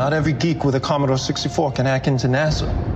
[0.00, 2.89] Not every geek with a Commodore 64 can hack into NASA.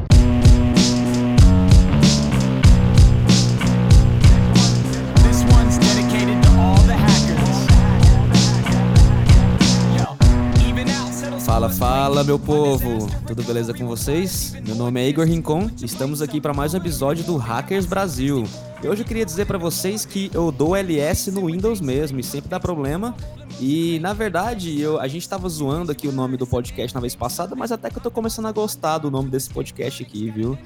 [11.54, 13.06] Fala, fala, meu povo!
[13.28, 14.56] Tudo beleza com vocês?
[14.66, 18.42] Meu nome é Igor Rincon e estamos aqui para mais um episódio do Hackers Brasil.
[18.82, 22.24] E hoje eu queria dizer para vocês que eu dou LS no Windows mesmo e
[22.24, 23.14] sempre dá problema.
[23.60, 27.14] E na verdade, eu, a gente tava zoando aqui o nome do podcast na vez
[27.14, 30.58] passada, mas até que eu tô começando a gostar do nome desse podcast aqui, viu?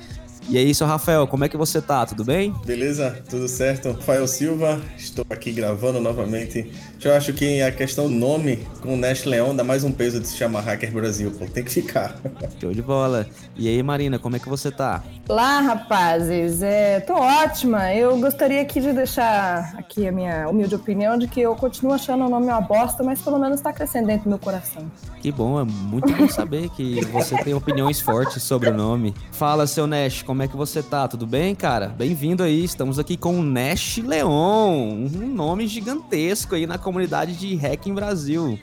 [0.50, 2.06] E aí, seu Rafael, como é que você tá?
[2.06, 2.54] Tudo bem?
[2.64, 3.22] Beleza?
[3.28, 3.92] Tudo certo?
[3.92, 6.72] Rafael Silva, estou aqui gravando novamente.
[7.04, 10.18] Eu acho que a questão do nome com o Nash Leão dá mais um peso
[10.18, 11.44] de se chamar Hacker Brasil, pô.
[11.44, 12.16] Tem que ficar.
[12.58, 13.26] Show de bola.
[13.56, 15.04] E aí, Marina, como é que você tá?
[15.28, 16.62] Olá, rapazes.
[16.62, 17.92] É, tô ótima.
[17.92, 22.24] Eu gostaria aqui de deixar aqui a minha humilde opinião de que eu continuo achando
[22.24, 24.90] o nome uma bosta, mas pelo menos tá crescendo dentro do meu coração.
[25.20, 29.14] Que bom, é muito bom saber que você tem opiniões fortes sobre o nome.
[29.30, 31.08] Fala, seu Nash, como é que você tá?
[31.08, 31.88] Tudo bem, cara?
[31.88, 37.56] Bem-vindo aí, estamos aqui com o Nash Leon, um nome gigantesco aí na comunidade de
[37.56, 38.58] hacking Brasil.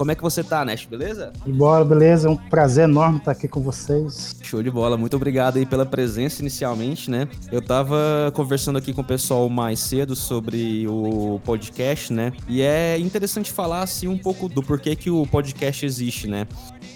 [0.00, 1.30] Como é que você tá, Nash, beleza?
[1.46, 2.26] Bora, beleza?
[2.26, 4.34] É um prazer enorme estar aqui com vocês.
[4.40, 7.28] Show de bola, muito obrigado aí pela presença inicialmente, né?
[7.52, 12.32] Eu tava conversando aqui com o pessoal mais cedo sobre o podcast, né?
[12.48, 16.46] E é interessante falar assim um pouco do porquê que o podcast existe, né?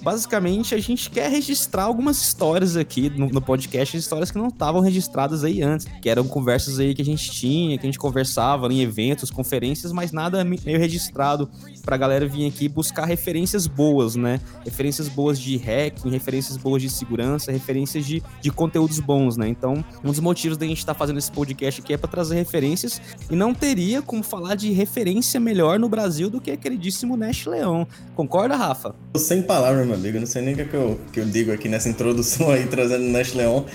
[0.02, 4.80] Basicamente, a gente quer registrar algumas histórias aqui no, no podcast, histórias que não estavam
[4.80, 8.66] registradas aí antes, que eram conversas aí que a gente tinha, que a gente conversava
[8.72, 11.50] em eventos, conferências, mas nada meio registrado
[11.84, 14.40] pra galera vir aqui buscar referências boas, né?
[14.64, 19.48] Referências boas de hacking, referências boas de segurança, referências de, de conteúdos bons, né?
[19.48, 22.36] Então, um dos motivos da gente estar tá fazendo esse podcast aqui é para trazer
[22.36, 27.16] referências e não teria como falar de referência melhor no Brasil do que a queridíssimo
[27.16, 27.86] Nash Leão.
[28.14, 28.94] Concorda, Rafa?
[29.12, 30.18] Tô sem palavras, meu amigo.
[30.18, 32.66] Não sei nem o que, é que, eu, que eu digo aqui nessa introdução aí,
[32.66, 33.66] trazendo Nash Leão.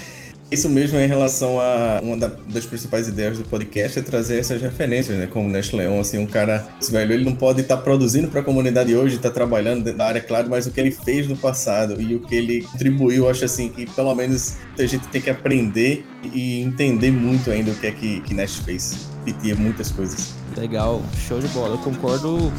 [0.52, 4.59] Isso mesmo é em relação a uma das principais ideias do podcast é trazer essas
[4.59, 5.28] referências, né?
[5.28, 8.41] Como Nash Leon, assim, um cara, esse velho, ele não pode estar tá produzindo para
[8.41, 11.38] a comunidade hoje, estar tá trabalhando na área, claro, mas o que ele fez no
[11.38, 15.29] passado e o que ele contribuiu, acho assim, que pelo menos a gente tem que
[15.29, 16.03] aprender
[16.34, 19.07] e entender muito ainda o que é que, que Nash fez.
[19.25, 20.34] Repetia muitas coisas.
[20.57, 21.75] Legal, show de bola.
[21.75, 22.51] Eu concordo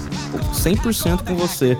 [0.54, 1.76] 100% com você.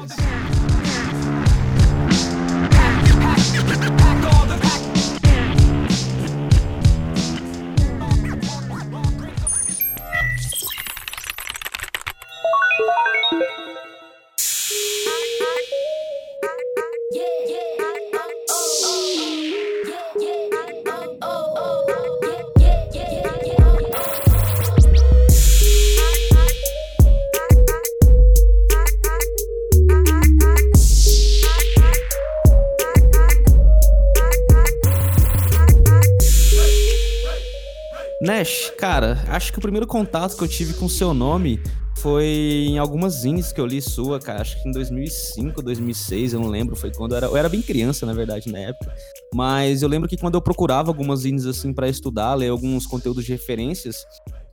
[39.61, 41.61] O primeiro contato que eu tive com seu nome
[41.99, 44.41] foi em algumas zines que eu li sua, cara.
[44.41, 46.75] Acho que em 2005, 2006, eu não lembro.
[46.75, 48.91] Foi quando eu era, eu era bem criança, na verdade, na época.
[49.35, 53.23] Mas eu lembro que quando eu procurava algumas zines assim para estudar, ler alguns conteúdos
[53.27, 54.07] de referências,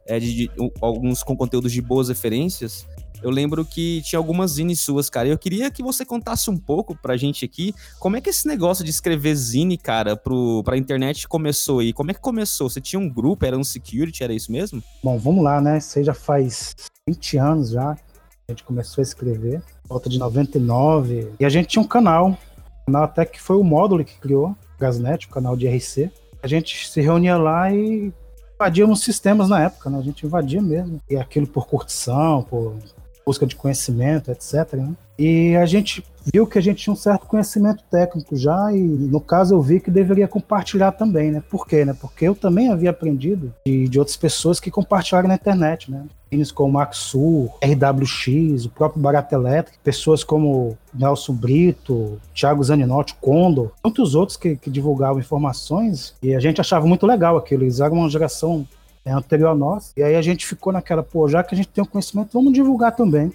[0.05, 0.51] é, de, de,
[0.81, 2.85] alguns com conteúdos de boas referências,
[3.21, 5.27] eu lembro que tinha algumas zines suas, cara.
[5.27, 8.83] Eu queria que você contasse um pouco pra gente aqui como é que esse negócio
[8.83, 11.93] de escrever zine, cara, pro, pra internet começou aí.
[11.93, 12.69] Como é que começou?
[12.69, 14.83] Você tinha um grupo, era um security, era isso mesmo?
[15.03, 15.79] Bom, vamos lá, né?
[15.79, 16.75] Você já faz
[17.07, 17.91] 20 anos já.
[17.91, 21.33] A gente começou a escrever, volta de 99.
[21.39, 22.37] E a gente tinha um canal,
[22.85, 26.09] canal até que foi o módulo que criou, Gasnet, o canal de RC.
[26.41, 28.13] A gente se reunia lá e
[28.55, 29.97] invadíamos sistemas na época, né?
[29.97, 31.01] A gente invadia mesmo.
[31.09, 32.77] E aquilo por curtição, por
[33.27, 34.73] busca de conhecimento, etc.
[34.73, 34.93] Né?
[35.19, 36.01] E a gente
[36.33, 39.81] viu que a gente tinha um certo conhecimento técnico já, e no caso eu vi
[39.81, 41.43] que deveria compartilhar também, né?
[41.49, 41.83] Por quê?
[41.83, 41.93] Né?
[41.99, 46.05] Porque eu também havia aprendido de, de outras pessoas que compartilharam na internet, né?
[46.29, 53.71] Filmes como Maxu, RWX, o próprio Barata Elétrica, pessoas como Nelson Brito, Thiago Zaninotti, Condor,
[53.83, 57.63] muitos outros que, que divulgavam informações, e a gente achava muito legal aquilo.
[57.63, 58.67] Eles eram uma geração
[59.07, 59.93] é anterior a nós.
[59.95, 62.51] E aí a gente ficou naquela, pô, já que a gente tem o conhecimento, vamos
[62.51, 63.31] divulgar também.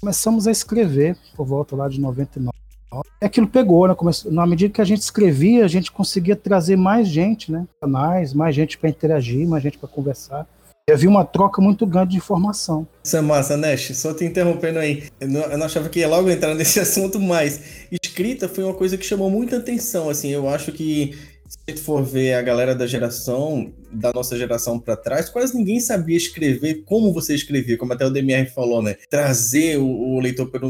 [0.00, 2.52] Começamos a escrever por volta lá de 99.
[3.20, 3.94] E aquilo pegou, né?
[3.94, 7.66] Começou, na medida que a gente escrevia, a gente conseguia trazer mais gente, né?
[7.80, 10.46] Canais, mais gente para interagir, mais gente para conversar.
[10.88, 12.86] E havia uma troca muito grande de informação.
[13.04, 13.92] Isso é massa, Nash.
[13.94, 15.04] Só te interrompendo aí.
[15.20, 18.74] Eu não, eu não achava que ia logo entrar nesse assunto, mas escrita foi uma
[18.74, 20.10] coisa que chamou muita atenção.
[20.10, 21.16] Assim, eu acho que
[21.68, 26.16] se for ver a galera da geração, da nossa geração para trás, quase ninguém sabia
[26.16, 28.96] escrever como você escrevia, como até o DMR falou, né?
[29.08, 30.60] Trazer o, o leitor para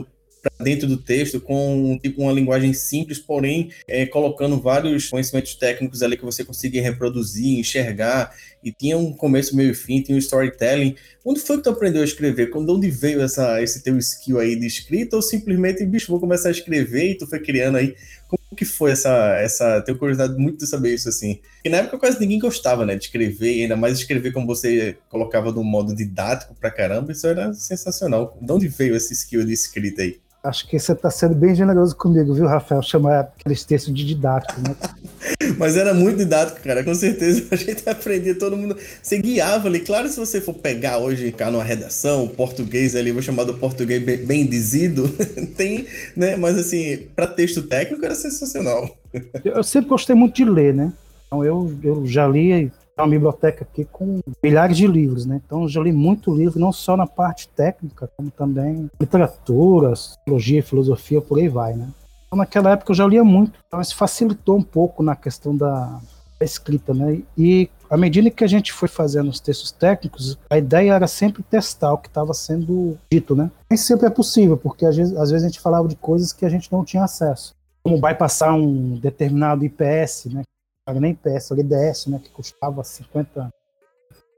[0.62, 6.16] dentro do texto com tipo uma linguagem simples, porém é, colocando vários conhecimentos técnicos ali
[6.16, 8.32] que você conseguia reproduzir, enxergar
[8.62, 10.94] e tinha um começo, meio e fim, tinha um storytelling.
[11.24, 12.50] Onde foi que tu aprendeu a escrever?
[12.50, 16.48] Quando onde veio essa, esse teu skill aí de escrita ou simplesmente, bicho, vou começar
[16.48, 17.94] a escrever e tu foi criando aí?
[18.28, 21.40] Como que foi essa, essa, tenho curiosidade muito de saber isso assim.
[21.54, 25.50] Porque na época quase ninguém gostava, né, de escrever, ainda mais escrever como você colocava
[25.50, 28.38] no modo didático pra caramba, isso era sensacional.
[28.40, 30.20] De onde veio esse skill de escrita aí?
[30.44, 32.82] Acho que você está sendo bem generoso comigo, viu, Rafael?
[32.82, 34.74] Chamar aqueles textos de didático, né?
[35.56, 36.82] Mas era muito didático, cara.
[36.82, 38.76] Com certeza a gente aprendia, todo mundo.
[39.00, 39.78] Você guiava ali.
[39.78, 44.02] Claro, se você for pegar hoje, cá numa redação, português ali, vou chamar do português
[44.02, 45.08] bem, bem dizido,
[45.56, 45.86] tem,
[46.16, 46.34] né?
[46.34, 48.96] Mas assim, para texto técnico era sensacional.
[49.44, 50.92] Eu sempre gostei muito de ler, né?
[51.28, 52.72] Então eu, eu já li
[53.02, 55.40] uma biblioteca aqui com milhares de livros, né?
[55.44, 60.62] Então eu já li muito livro, não só na parte técnica, como também literatura, sociologia,
[60.62, 61.88] filosofia, por aí vai, né?
[62.26, 66.00] Então, naquela época eu já lia muito, então isso facilitou um pouco na questão da,
[66.40, 67.20] da escrita, né?
[67.36, 71.42] E à medida que a gente foi fazendo os textos técnicos, a ideia era sempre
[71.42, 73.50] testar o que estava sendo dito, né?
[73.70, 76.46] Nem sempre é possível, porque às vezes, às vezes a gente falava de coisas que
[76.46, 77.54] a gente não tinha acesso.
[77.82, 80.42] Como vai passar um determinado IPS, né?
[80.88, 82.20] Não nem IPS, era IDS, né?
[82.22, 83.50] Que custava 50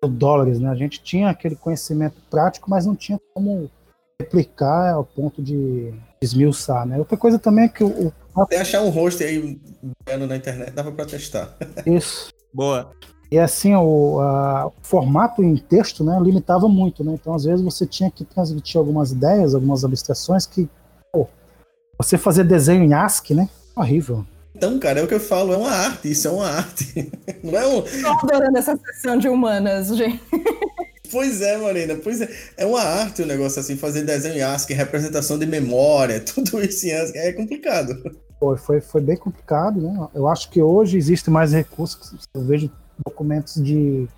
[0.09, 0.69] dólares, né?
[0.69, 3.71] A gente tinha aquele conhecimento prático, mas não tinha como
[4.21, 6.99] replicar ao ponto de esmiuçar, né?
[6.99, 8.13] Outra coisa também é que o...
[8.37, 9.59] Até achar um host aí
[10.07, 11.57] na internet dava para testar.
[11.87, 12.31] Isso.
[12.53, 12.93] Boa.
[13.31, 17.15] E assim, o, a, o, formato em texto né, limitava muito, né?
[17.15, 20.69] Então, às vezes, você tinha que transmitir algumas ideias, algumas abstrações que.
[21.13, 21.27] Pô,
[21.99, 23.49] você fazer desenho em ASCII, né?
[23.75, 24.25] Horrível.
[24.55, 27.11] Então, cara, é o que eu falo, é uma arte, isso é uma arte.
[27.43, 27.83] Não é um.
[27.83, 30.23] Tô adorando essa sessão de humanas, gente.
[31.11, 32.29] Pois é, Marina, pois é.
[32.57, 36.63] É uma arte o um negócio assim, fazer desenho em ASCII, representação de memória, tudo
[36.63, 38.17] isso em ASCII, é complicado.
[38.39, 40.09] Foi, foi, foi bem complicado, né?
[40.15, 42.71] Eu acho que hoje existe mais recursos, eu vejo
[43.05, 44.09] documentos de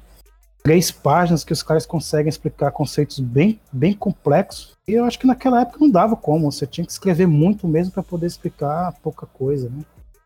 [0.63, 4.73] três páginas que os caras conseguem explicar conceitos bem, bem complexos.
[4.89, 7.93] E eu acho que naquela época não dava como, você tinha que escrever muito mesmo
[7.93, 9.83] para poder explicar pouca coisa, né?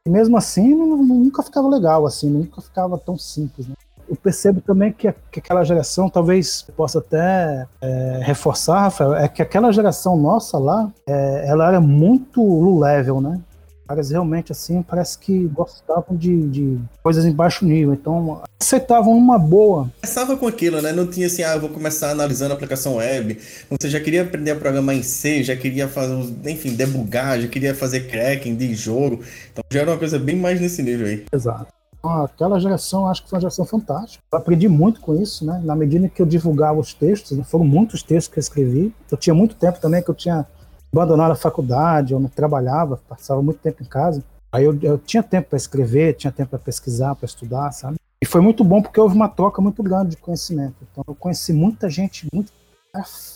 [0.06, 3.74] E mesmo assim, nunca ficava legal, assim, nunca ficava tão simples, né?
[4.10, 9.40] eu percebo também que, que aquela geração, talvez possa até é, reforçar, Rafael, é que
[9.40, 13.40] aquela geração nossa lá, é, ela era muito low level, né?
[13.90, 19.36] Caras realmente assim parece que gostavam de, de, coisas em baixo nível, então aceitavam uma
[19.36, 19.90] boa.
[20.00, 20.92] Começava com aquilo, né?
[20.92, 23.36] Não tinha assim, ah, eu vou começar analisando a aplicação web.
[23.68, 26.14] Você já queria aprender a programar em C, já queria fazer,
[26.46, 29.24] enfim, debugar, já queria fazer cracking de jogo.
[29.50, 31.24] Então já era uma coisa bem mais nesse nível aí.
[31.32, 31.66] Exato.
[32.02, 34.22] Aquela geração, acho que foi uma geração fantástica.
[34.32, 35.60] Eu aprendi muito com isso, né?
[35.64, 37.42] Na medida que eu divulgava os textos, né?
[37.42, 38.94] foram muitos textos que eu escrevi.
[39.10, 40.46] Eu tinha muito tempo também que eu tinha
[40.92, 44.22] abandonado a faculdade, eu não trabalhava, passava muito tempo em casa.
[44.52, 47.96] Aí eu, eu tinha tempo para escrever, tinha tempo para pesquisar, para estudar, sabe?
[48.22, 50.74] E foi muito bom porque houve uma troca muito grande de conhecimento.
[50.82, 52.52] Então eu conheci muita gente muito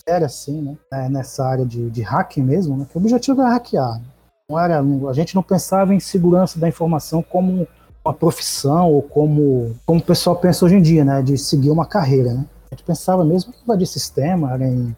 [0.05, 0.77] fera, assim, né?
[0.91, 2.85] É, nessa área de, de hacking mesmo, né?
[2.89, 4.01] Que o objetivo era hackear.
[4.49, 7.67] Não era, a gente não pensava em segurança da informação como
[8.03, 11.87] uma profissão ou como, como o pessoal pensa hoje em dia, né, de seguir uma
[11.87, 12.45] carreira, né?
[12.71, 14.95] A gente pensava mesmo em invadir sistema, em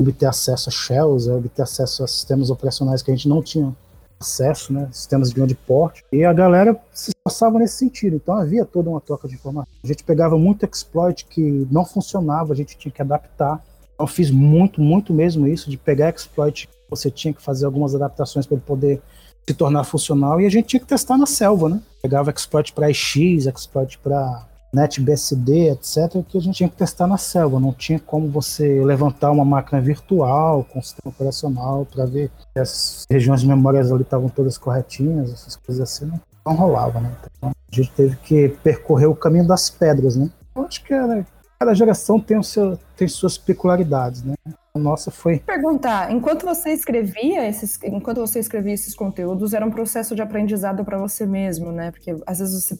[0.00, 3.74] obter acesso a shells, obter acesso a sistemas operacionais que a gente não tinha
[4.18, 8.64] acesso, né, sistemas de grande porte, e a galera se passava nesse sentido, então havia
[8.64, 9.66] toda uma troca de informação.
[9.82, 13.62] A gente pegava muito exploit que não funcionava, a gente tinha que adaptar.
[13.98, 18.46] Eu fiz muito, muito mesmo isso, de pegar exploit, você tinha que fazer algumas adaptações
[18.46, 19.02] para ele poder
[19.48, 21.80] se tornar funcional e a gente tinha que testar na selva, né?
[22.02, 27.16] Pegava exploit para X, exploit para NetBSD, etc., que a gente tinha que testar na
[27.16, 27.58] selva.
[27.58, 33.04] Não tinha como você levantar uma máquina virtual com sistema operacional para ver se as
[33.10, 36.06] regiões de memórias ali estavam todas corretinhas, essas coisas assim.
[36.06, 37.12] Não, não rolava, né?
[37.36, 40.30] Então a gente teve que percorrer o caminho das pedras, né?
[40.54, 41.26] Eu acho que era,
[41.58, 44.34] cada geração tem, o seu, tem suas peculiaridades, né?
[44.72, 45.40] A nossa foi.
[45.40, 50.84] Perguntar, enquanto você escrevia esses, enquanto você escrevia esses conteúdos, era um processo de aprendizado
[50.84, 51.90] para você mesmo, né?
[51.90, 52.78] Porque às vezes você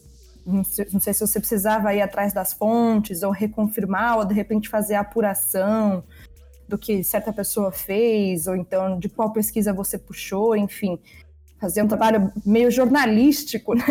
[0.53, 4.95] não sei, se você precisava ir atrás das fontes ou reconfirmar ou de repente fazer
[4.95, 6.05] a apuração
[6.69, 10.99] do que certa pessoa fez ou então de qual pesquisa você puxou, enfim,
[11.59, 13.85] fazer um trabalho meio jornalístico, né?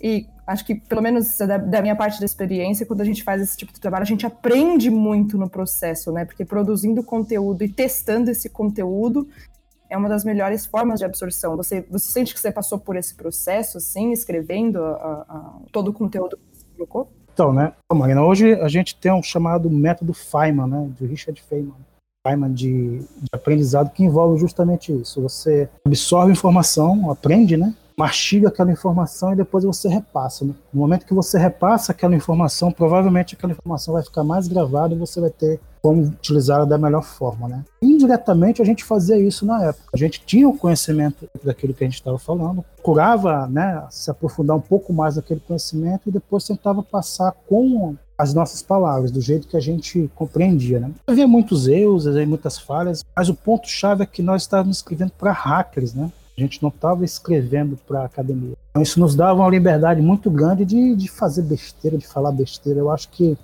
[0.00, 3.42] E acho que, pelo menos da, da, minha parte da experiência, quando a gente faz
[3.42, 6.24] esse tipo de trabalho, a gente aprende muito no processo, né?
[6.24, 9.28] Porque produzindo conteúdo e testando esse conteúdo
[9.90, 11.56] é uma das melhores formas de absorção.
[11.56, 15.92] Você, você sente que você passou por esse processo, assim, escrevendo a, a, todo o
[15.92, 17.12] conteúdo que você colocou?
[17.32, 21.76] Então, né, Marina, hoje a gente tem um chamado método Feynman, né, de Richard Feynman.
[22.26, 25.22] Feynman de, de aprendizado que envolve justamente isso.
[25.22, 27.74] Você absorve informação, aprende, né?
[27.98, 30.44] Mastiga aquela informação e depois você repassa.
[30.44, 30.54] Né?
[30.72, 34.98] No momento que você repassa aquela informação, provavelmente aquela informação vai ficar mais gravada e
[34.98, 37.48] você vai ter como utilizá-la da melhor forma.
[37.48, 37.64] Né?
[37.82, 39.84] Indiretamente, a gente fazia isso na época.
[39.92, 44.56] A gente tinha o conhecimento daquilo que a gente estava falando, procurava né, se aprofundar
[44.56, 49.46] um pouco mais naquele conhecimento e depois tentava passar com as nossas palavras, do jeito
[49.46, 50.80] que a gente compreendia.
[50.80, 50.90] Né?
[51.06, 55.94] Havia muitos erros, muitas falhas, mas o ponto-chave é que nós estávamos escrevendo para hackers,
[55.94, 56.10] né?
[56.38, 58.54] A gente não estava escrevendo para a academia.
[58.70, 62.78] Então, isso nos dava uma liberdade muito grande de, de fazer besteira, de falar besteira.
[62.78, 63.36] Eu acho que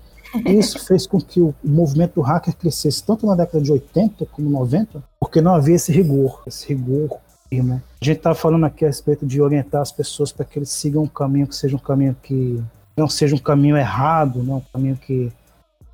[0.47, 4.49] isso fez com que o, movimento do hacker crescesse tanto na década de 80 como
[4.49, 7.19] 90, porque não havia esse rigor, esse rigor
[7.63, 7.83] né?
[8.01, 11.03] A gente estava falando aqui a respeito de orientar as pessoas para que eles sigam
[11.03, 12.63] um caminho que seja um caminho que
[12.97, 15.33] não seja um caminho errado, não um caminho que.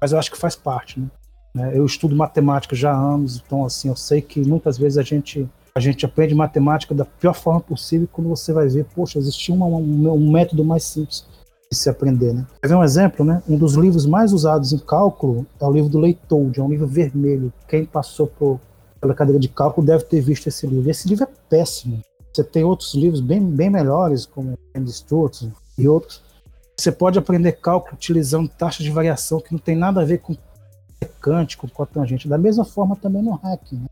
[0.01, 1.01] Mas eu acho que faz parte,
[1.55, 1.73] né?
[1.75, 5.49] Eu estudo matemática já há anos, então assim eu sei que muitas vezes a gente
[5.75, 10.13] a gente aprende matemática da pior forma possível quando você vai ver, poxa, existia um,
[10.13, 11.25] um, método mais simples
[11.71, 12.47] de se aprender, né?
[12.61, 13.43] Quer ver um exemplo, né?
[13.49, 16.87] Um dos livros mais usados em cálculo é o livro do Leitoldi, é um livro
[16.87, 17.53] vermelho.
[17.69, 18.61] Quem passou por,
[19.01, 20.91] pela cadeira de cálculo deve ter visto esse livro.
[20.91, 22.01] Esse livro é péssimo.
[22.33, 25.43] Você tem outros livros bem, bem melhores, como Andy Stewart
[25.79, 26.23] e outros.
[26.77, 30.37] Você pode aprender cálculo utilizando taxa de variação que não tem nada a ver com
[31.03, 32.29] secante, com cotangente.
[32.29, 33.77] Da mesma forma também no hacking.
[33.77, 33.87] Né?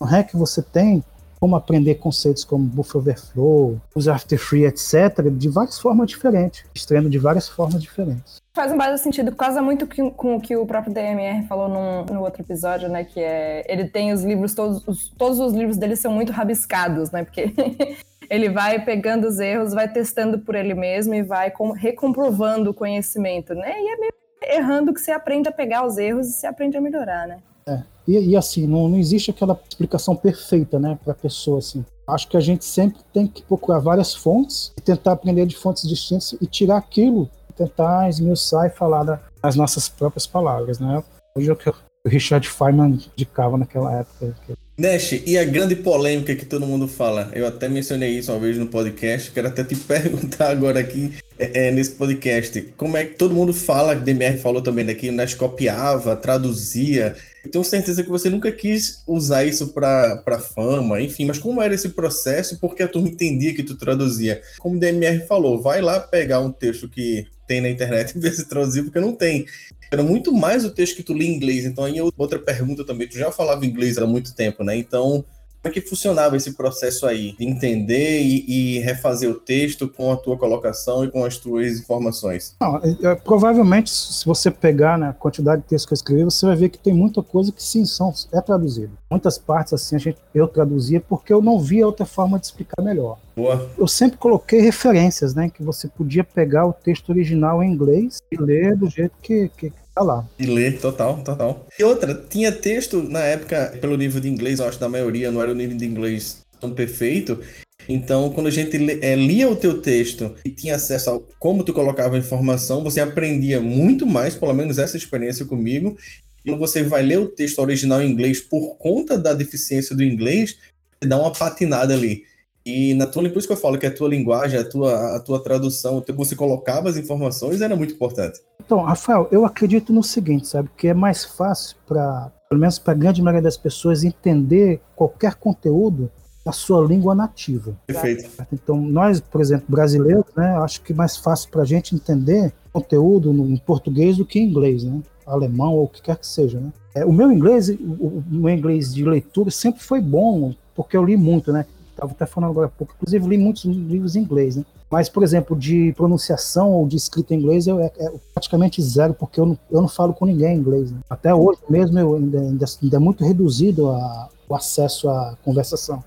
[0.00, 1.02] No REC você tem
[1.40, 7.08] como aprender conceitos como buffer overflow, use after free, etc., de várias formas diferentes, estreando
[7.08, 8.38] de várias formas diferentes.
[8.54, 12.22] Faz um bastante sentido, casa muito com o que o próprio DMR falou num, no
[12.22, 13.04] outro episódio, né?
[13.04, 17.12] Que é ele tem os livros, todos os, todos os livros dele são muito rabiscados,
[17.12, 17.22] né?
[17.22, 17.52] Porque
[18.28, 22.74] ele vai pegando os erros, vai testando por ele mesmo e vai com, recomprovando o
[22.74, 23.80] conhecimento, né?
[23.80, 26.80] E é meio errando que você aprende a pegar os erros e você aprende a
[26.80, 27.38] melhorar, né?
[27.68, 27.82] É.
[28.06, 31.84] E, e, assim, não, não existe aquela explicação perfeita, né, para a pessoa, assim.
[32.06, 35.86] Acho que a gente sempre tem que procurar várias fontes e tentar aprender de fontes
[35.86, 41.02] distintas e tirar aquilo, tentar esmiuçar e falar das nossas próprias palavras, né?
[41.36, 41.74] Hoje é o que o
[42.06, 44.34] Richard Feynman indicava naquela época.
[44.78, 48.56] Nash, e a grande polêmica que todo mundo fala, eu até mencionei isso uma vez
[48.56, 53.16] no podcast, quero até te perguntar agora aqui é, é, nesse podcast, como é que
[53.16, 58.04] todo mundo fala, que DMR falou também daqui, o Nash copiava, traduzia, eu tenho certeza
[58.04, 62.60] que você nunca quis usar isso para fama, enfim, mas como era esse processo?
[62.60, 64.40] Porque a turma entendia que tu traduzia.
[64.60, 68.34] Como o DMR falou, vai lá pegar um texto que tem na internet e ver
[68.34, 69.46] se traduzir, porque não tem.
[69.90, 71.64] Era muito mais o texto que tu lê em inglês.
[71.64, 74.76] Então, aí outra pergunta também, tu já falava inglês há muito tempo, né?
[74.76, 75.24] Então,
[75.68, 80.10] como é que funcionava esse processo aí de entender e, e, refazer o texto com
[80.12, 82.56] a tua colocação e com as tuas informações?
[82.60, 86.24] Não, é, é, provavelmente, se você pegar né, a quantidade de texto que eu escrevi,
[86.24, 88.92] você vai ver que tem muita coisa que sim são, é traduzido.
[89.10, 92.82] Muitas partes assim a gente, eu traduzia porque eu não via outra forma de explicar
[92.82, 93.18] melhor.
[93.36, 93.70] Boa.
[93.76, 98.36] Eu sempre coloquei referências, né, que você podia pegar o texto original em inglês e
[98.36, 100.28] ler do jeito que, que tá lá.
[100.38, 101.66] E ler, total, total.
[101.78, 105.42] E outra, tinha texto na época, pelo nível de inglês, eu acho da maioria, não
[105.42, 107.40] era o nível de inglês tão perfeito.
[107.88, 111.72] Então, quando a gente é, lia o teu texto e tinha acesso a como tu
[111.72, 115.96] colocava a informação, você aprendia muito mais, pelo menos essa experiência comigo.
[116.44, 120.04] E quando você vai ler o texto original em inglês por conta da deficiência do
[120.04, 120.58] inglês,
[121.02, 122.24] dá uma patinada ali.
[122.64, 125.20] E na tua, por isso que eu falo que a tua linguagem, a tua, a
[125.20, 128.40] tua tradução, o você colocava as informações era muito importante.
[128.68, 132.92] Então, Rafael, eu acredito no seguinte, sabe, que é mais fácil para, pelo menos para
[132.92, 136.10] a grande maioria das pessoas, entender qualquer conteúdo
[136.44, 137.74] na sua língua nativa.
[137.86, 138.28] Perfeito.
[138.52, 142.52] Então, nós, por exemplo, brasileiros, né, acho que é mais fácil para a gente entender
[142.70, 145.00] conteúdo em português do que em inglês, né?
[145.26, 146.70] Alemão ou o que quer que seja, né?
[146.94, 151.06] É, o meu inglês, o, o meu inglês de leitura sempre foi bom, porque eu
[151.06, 151.64] li muito, né?
[151.90, 152.92] Estava até falando agora há pouco.
[152.98, 154.64] Inclusive, li muitos livros em inglês, né?
[154.90, 159.12] Mas, por exemplo, de pronunciação ou de escrita em inglês, eu, é, é praticamente zero,
[159.12, 160.90] porque eu não, eu não falo com ninguém em inglês.
[160.90, 160.98] Né?
[161.10, 166.02] Até hoje mesmo, eu ainda, ainda, ainda é muito reduzido a, o acesso à conversação.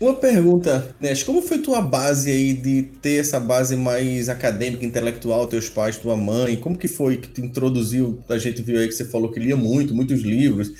[0.00, 5.46] Uma pergunta, Nesh, como foi tua base aí de ter essa base mais acadêmica, intelectual,
[5.46, 6.56] teus pais, tua mãe?
[6.56, 8.18] Como que foi que te introduziu?
[8.26, 10.72] A gente viu aí que você falou que lia muito, muitos livros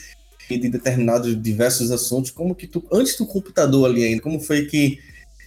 [0.59, 4.99] de determinados diversos assuntos, como que tu, antes do computador ali ainda, como foi que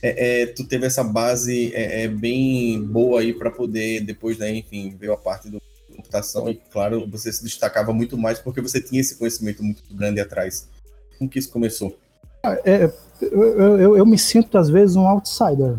[0.01, 4.53] é, é, tu teve essa base é, é bem boa aí para poder, depois, né,
[4.53, 5.61] enfim, veio a parte do
[5.95, 10.19] computação e, claro, você se destacava muito mais porque você tinha esse conhecimento muito grande
[10.19, 10.67] atrás.
[11.17, 11.97] Como que isso começou?
[12.43, 12.91] Ah, é,
[13.21, 15.77] eu, eu, eu, me sinto, às vezes, um outsider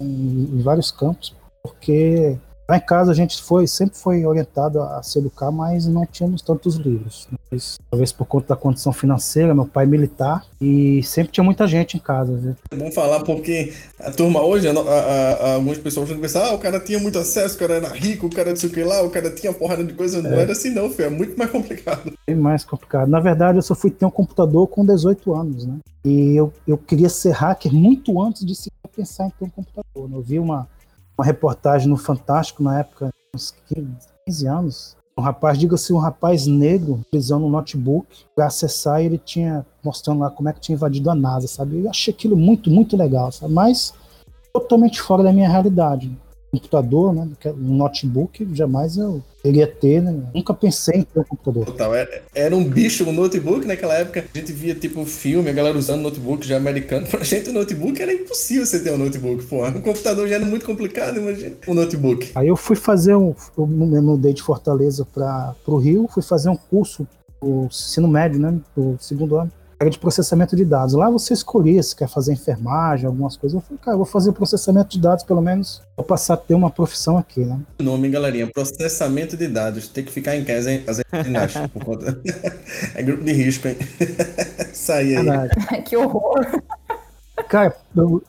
[0.00, 2.36] em, em vários campos, porque
[2.68, 6.42] Lá em casa a gente foi, sempre foi orientado a se educar, mas não tínhamos
[6.42, 7.28] tantos livros.
[7.50, 11.68] Mas, talvez por conta da condição financeira, meu pai é militar, e sempre tinha muita
[11.68, 12.32] gente em casa.
[12.32, 12.56] Né?
[12.72, 16.54] É bom falar porque a turma hoje, a, a, a, algumas pessoas vão pensar, ah,
[16.54, 18.82] o cara tinha muito acesso, o cara era rico, o cara não sei o que
[18.82, 20.20] lá, o cara tinha porrada de coisa.
[20.20, 22.12] Não era assim não, filho, é muito mais complicado.
[22.26, 23.08] Bem mais complicado.
[23.08, 25.78] Na verdade, eu só fui ter um computador com 18 anos, né?
[26.04, 30.08] E eu, eu queria ser hacker muito antes de se pensar em ter um computador.
[30.08, 30.16] Né?
[30.16, 30.68] Eu vi uma
[31.18, 33.54] uma reportagem no Fantástico na época, uns
[34.26, 34.96] 15 anos.
[35.18, 40.20] Um rapaz, diga-se um rapaz negro, utilizando um notebook para acessar e ele tinha mostrando
[40.20, 41.82] lá como é que tinha invadido a NASA, sabe?
[41.82, 43.52] Eu achei aquilo muito, muito legal, sabe?
[43.52, 43.94] Mas
[44.52, 46.14] totalmente fora da minha realidade
[46.50, 47.28] computador, né?
[47.46, 50.14] Um notebook, jamais eu queria ter, né?
[50.34, 51.66] Nunca pensei em ter um computador.
[51.66, 54.24] Total, era, era um bicho um notebook naquela época.
[54.34, 57.06] A gente via tipo filme, a galera usando notebook já americano.
[57.06, 59.66] Pra gente o notebook era impossível você ter um notebook, pô.
[59.66, 61.56] Um computador já era muito complicado, imagina.
[61.66, 62.30] Um notebook.
[62.34, 63.34] Aí eu fui fazer um.
[63.56, 67.06] Eu me mudei de Fortaleza para o Rio, fui fazer um curso,
[67.40, 68.58] o ensino médio, né?
[68.74, 70.94] Do segundo ano era de processamento de dados.
[70.94, 73.56] Lá você escolhia se quer fazer enfermagem, algumas coisas.
[73.56, 76.54] Eu falei, cara, eu vou fazer processamento de dados, pelo menos, vou passar a ter
[76.54, 77.60] uma profissão aqui, né?
[77.78, 79.88] O nome, galerinha, processamento de dados.
[79.88, 80.82] Tem que ficar em casa, hein?
[80.84, 82.18] Fazer ginástica por conta.
[82.94, 83.76] é grupo de risco, hein?
[84.72, 85.82] Sair aí.
[85.84, 86.62] que horror.
[87.48, 88.22] Cara, eu,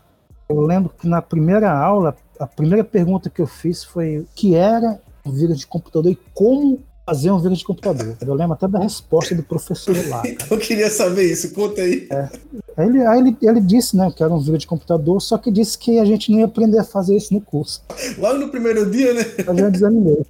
[0.49, 4.53] eu lembro que na primeira aula, a primeira pergunta que eu fiz foi o que
[4.53, 8.17] era o vírus de computador e como fazer um vírus de computador.
[8.19, 10.21] Eu lembro até da resposta do professor lá.
[10.51, 12.05] eu queria saber isso, conta aí.
[12.11, 12.29] É.
[12.75, 15.49] Aí, ele, aí ele, ele disse né, que era um vírus de computador, só que
[15.49, 17.81] disse que a gente não ia aprender a fazer isso no curso.
[18.17, 19.25] Logo no primeiro dia, né?
[19.37, 20.25] Eu já desanimei.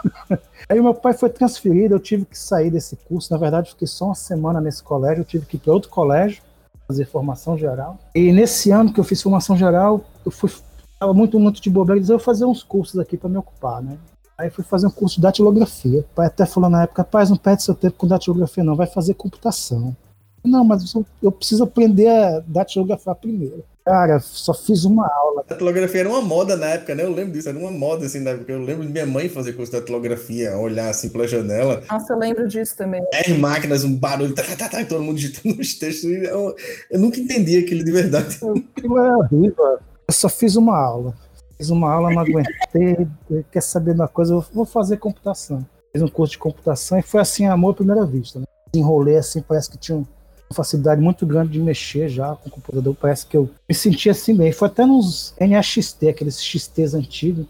[0.66, 3.30] Aí meu pai foi transferido, eu tive que sair desse curso.
[3.30, 6.42] Na verdade, fiquei só uma semana nesse colégio, eu tive que ir para outro colégio
[6.88, 7.98] fazer formação geral.
[8.14, 10.50] E nesse ano que eu fiz formação geral, eu fui
[10.94, 13.98] estava muito muito de bobeira, eu vou fazer uns cursos aqui para me ocupar, né?
[14.36, 16.00] Aí fui fazer um curso de datilografia.
[16.00, 18.86] O pai até falou na época, rapaz, não perde seu tempo com datilografia não, vai
[18.86, 19.96] fazer computação.
[20.44, 23.64] Não, mas eu preciso aprender a datilografar primeiro.
[23.84, 25.42] Cara, só fiz uma aula.
[25.42, 27.02] A datilografia era uma moda na época, né?
[27.02, 28.50] Eu lembro disso, era uma moda assim na época.
[28.50, 31.82] Eu lembro de minha mãe fazer curso de datilografia, olhar assim pela janela.
[31.90, 33.02] Nossa, eu lembro disso também.
[33.12, 36.10] É, máquinas, um barulho, tá, tá, tá, todo mundo digitando os textos.
[36.10, 36.54] Eu,
[36.90, 38.38] eu nunca entendi aquilo de verdade.
[38.76, 39.78] Aquilo é horrível.
[40.08, 41.14] Eu só fiz uma aula.
[41.56, 43.06] Fiz uma aula, não aguentei.
[43.50, 44.38] Quer saber de uma coisa?
[44.52, 45.64] Vou fazer computação.
[45.92, 48.40] Fiz um curso de computação e foi assim, amor à primeira vista.
[48.40, 48.46] Né?
[48.74, 50.06] Enrolei assim, parece que tinha uma
[50.52, 52.96] facilidade muito grande de mexer já com o computador.
[53.00, 54.52] Parece que eu me sentia assim bem.
[54.52, 57.46] Foi até nos NAXT, aqueles XTs antigos,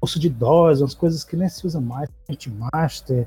[0.00, 2.08] curso de DOS, umas coisas que nem se usa mais.
[2.72, 3.26] Master,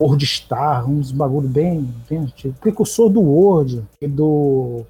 [0.00, 2.54] WordStar, uns bagulho bem, bem antigo.
[2.60, 4.84] Precursor do Word e do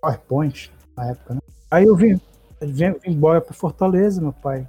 [0.00, 1.40] PowerPoint na época, né?
[1.70, 2.20] Aí eu vim,
[2.64, 4.66] vim, vim embora para Fortaleza, meu pai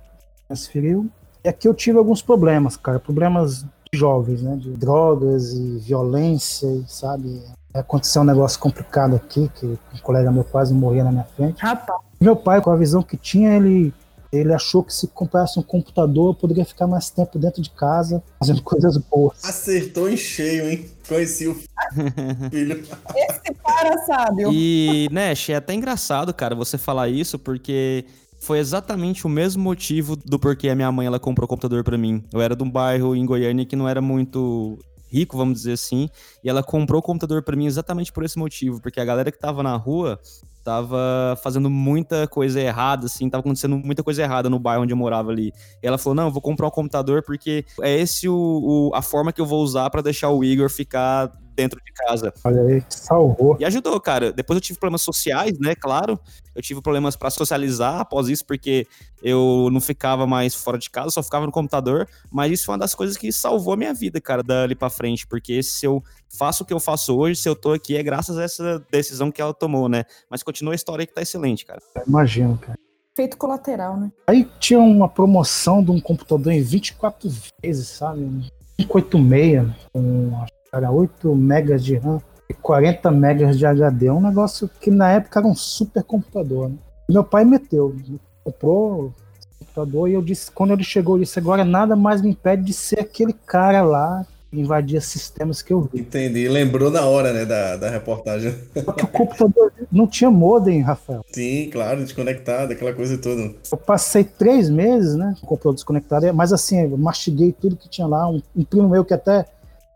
[0.47, 1.10] transferiu.
[1.43, 7.41] E aqui eu tive alguns problemas, cara, problemas jovens, né, de drogas e violência, sabe?
[7.73, 11.62] Aconteceu um negócio complicado aqui, que um colega meu quase morria na minha frente.
[11.62, 11.99] Rapaz.
[12.19, 13.93] Meu pai, com a visão que tinha, ele
[14.39, 18.24] ele achou que se comprasse um computador, eu poderia ficar mais tempo dentro de casa,
[18.39, 19.43] fazendo coisas boas.
[19.43, 20.89] Acertou em cheio, hein?
[21.08, 21.56] Conheci o
[22.52, 22.84] filho.
[23.15, 24.43] Esse cara sabe.
[24.52, 28.06] E, Nash, é até engraçado, cara, você falar isso, porque
[28.39, 31.98] foi exatamente o mesmo motivo do porquê a minha mãe ela comprou o computador para
[31.98, 32.24] mim.
[32.32, 34.78] Eu era de um bairro em Goiânia que não era muito
[35.12, 36.10] rico, vamos dizer assim,
[36.43, 39.39] e ela comprou o computador para mim exatamente por esse motivo, porque a galera que
[39.39, 40.19] tava na rua
[40.65, 44.97] tava fazendo muita coisa errada, assim, tava acontecendo muita coisa errada no bairro onde eu
[44.97, 45.54] morava ali.
[45.82, 49.32] E ela falou: não, vou comprar um computador porque é esse o, o a forma
[49.32, 52.34] que eu vou usar para deixar o Igor ficar dentro de casa.
[52.44, 53.58] Olha aí, salvou.
[53.60, 54.32] E ajudou, cara.
[54.32, 55.76] Depois eu tive problemas sociais, né?
[55.76, 56.20] Claro.
[56.54, 58.88] Eu tive problemas para socializar após isso, porque
[59.22, 62.08] eu não ficava mais fora de casa, só ficava no computador.
[62.32, 65.26] Mas isso foi uma das coisas que salvou a minha vida, cara, dali pra frente.
[65.28, 68.38] Porque se eu faço o que eu faço hoje, se eu tô aqui, é graças
[68.38, 70.04] a essa decisão que ela tomou, né?
[70.30, 71.82] Mas continua a história que tá excelente, cara.
[72.08, 72.78] Imagino, cara.
[73.15, 74.12] Feito colateral, né?
[74.28, 77.30] Aí tinha uma promoção de um computador em 24
[77.63, 78.52] vezes, sabe?
[78.78, 84.07] 586, com era 8 megas de RAM e 40 megas de HD.
[84.07, 86.69] É um negócio que na época era um super computador.
[86.69, 86.75] Né?
[87.09, 87.95] Meu pai meteu,
[88.43, 89.13] comprou
[89.59, 92.73] computador e eu disse, quando ele chegou, eu disse, agora nada mais me impede de
[92.73, 95.99] ser aquele cara lá que invadia sistemas que eu vi.
[95.99, 98.53] Entendi, lembrou na hora, né, da, da reportagem.
[98.85, 101.25] Porque o computador não tinha modem, Rafael.
[101.31, 103.53] Sim, claro, desconectado, aquela coisa toda.
[103.71, 107.89] Eu passei três meses, né, com o computador desconectado, mas assim, eu mastiguei tudo que
[107.89, 108.29] tinha lá.
[108.29, 109.45] Um, um primo meu que até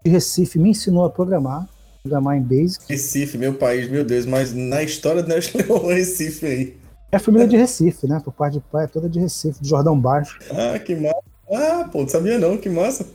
[0.03, 1.67] de Recife me ensinou a programar,
[2.01, 2.83] programar em Basic.
[2.87, 6.77] Recife, meu país, meu Deus, mas na história do Nelson Leão, Recife aí.
[7.11, 8.21] É a família de Recife, né?
[8.23, 10.39] Por parte de pai, é toda de Recife, de Jordão Baixo.
[10.51, 11.23] Ah, que mal.
[11.51, 13.07] Ah, pô, não sabia não, que massa.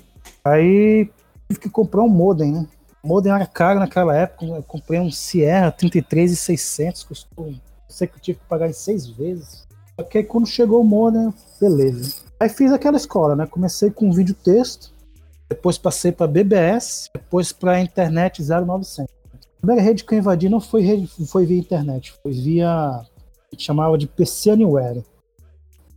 [0.44, 1.08] Aí
[1.48, 2.66] tive que comprar um modem, né?
[3.02, 4.44] O modem era caro naquela época.
[4.44, 7.50] Eu comprei um Sierra 33,600, custou.
[7.50, 9.64] Não sei que eu tive que pagar em seis vezes.
[9.94, 12.16] Só que aí quando chegou o modem, beleza.
[12.40, 13.46] Aí fiz aquela escola, né?
[13.46, 14.92] Comecei com vídeo texto,
[15.48, 19.00] depois passei para BBS, depois para internet 0900.
[19.02, 22.68] A primeira rede que eu invadi não foi, rede, foi via internet, foi via.
[22.70, 23.06] A
[23.52, 25.04] gente chamava de PC Anywhere.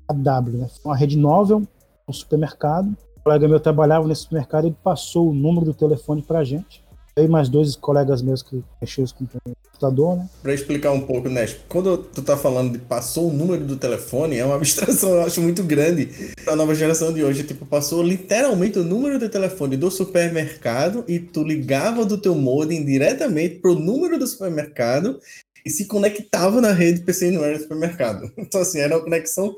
[0.08, 0.68] A W, né?
[0.82, 1.64] Foi uma rede novel,
[2.08, 2.88] um supermercado.
[2.88, 6.84] Um colega meu trabalhava nesse supermercado, ele passou o número do telefone pra gente.
[7.17, 10.30] Eu e mais dois colegas meus que mexiam com o computador, né?
[10.43, 14.38] Pra explicar um pouco, Nes, quando tu tá falando de passou o número do telefone,
[14.38, 16.12] é uma abstração, eu acho, muito grande
[16.45, 17.41] da nova geração de hoje.
[17.41, 22.86] Tipo, passou literalmente o número do telefone do supermercado e tu ligava do teu modem
[22.86, 25.19] diretamente pro número do supermercado
[25.65, 28.32] e se conectava na rede PC Anywhere do supermercado.
[28.38, 29.56] Então, assim, era uma conexão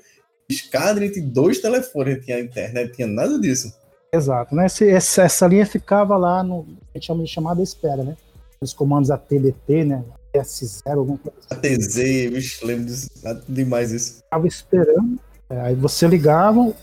[0.49, 3.73] escada entre dois telefones, não tinha internet, não tinha nada disso.
[4.11, 4.65] Exato, né?
[4.65, 6.65] Esse- essa, linha ficava lá no.
[6.93, 8.17] A gente chama de chamada espera, né?
[8.61, 10.03] Os comandos ATDT, né?
[10.33, 11.53] S0, alguma coisa assim.
[11.53, 11.95] A TZ,
[12.31, 13.09] vixe, lembro disso,
[13.47, 14.17] demais isso.
[14.17, 15.19] Ficava esperando.
[15.49, 16.73] é, aí você ligava,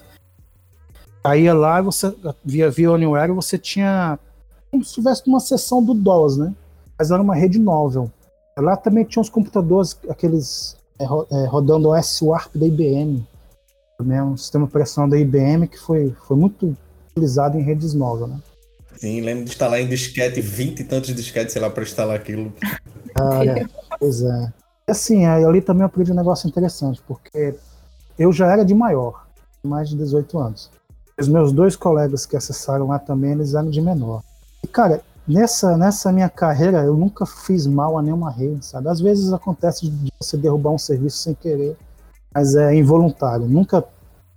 [1.23, 2.13] aí ia lá e você,
[2.45, 4.19] via, via Anywhere, você tinha.
[4.71, 6.55] Como se tivesse uma sessão do DOS, né?
[6.99, 8.11] Mas era uma rede novel.
[8.59, 13.25] Lá também tinha os computadores, aqueles é, é, rodando o S-Warp da IBM.
[13.99, 16.77] Também é um sistema operacional da IBM que foi, foi muito
[17.17, 18.39] utilizado em redes novas, né?
[18.99, 22.53] Sim, lembro de instalar em disquete, 20 e tantos disquetes, sei lá, pra instalar aquilo.
[23.15, 24.53] Cara, pois é.
[24.87, 27.55] E assim, aí ali também eu aprendi um negócio interessante, porque
[28.19, 29.27] eu já era de maior,
[29.63, 30.71] mais de 18 anos.
[31.19, 34.23] Os meus dois colegas que acessaram lá também, eles eram de menor.
[34.63, 38.89] E, cara, nessa, nessa minha carreira, eu nunca fiz mal a nenhuma rede, sabe?
[38.89, 41.77] Às vezes acontece de você derrubar um serviço sem querer,
[42.35, 43.47] mas é involuntário.
[43.47, 43.85] Nunca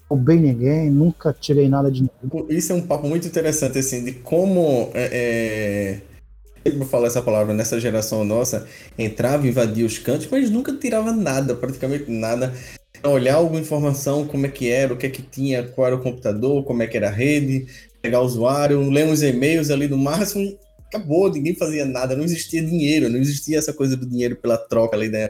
[0.10, 2.58] roubei ninguém, nunca tirei nada de ninguém.
[2.58, 4.90] Isso é um papo muito interessante, assim, de como.
[4.94, 6.10] É, é,
[6.66, 8.68] eu falar essa palavra nessa geração nossa,
[8.98, 12.54] entrava, invadia os cantos, mas nunca tirava nada, praticamente nada.
[13.04, 16.02] Olhar alguma informação, como é que era, o que é que tinha, qual era o
[16.02, 17.66] computador, como é que era a rede,
[18.02, 22.62] pegar o usuário, ler uns e-mails ali no máximo, acabou, ninguém fazia nada, não existia
[22.62, 25.30] dinheiro, não existia essa coisa do dinheiro pela troca ali, né?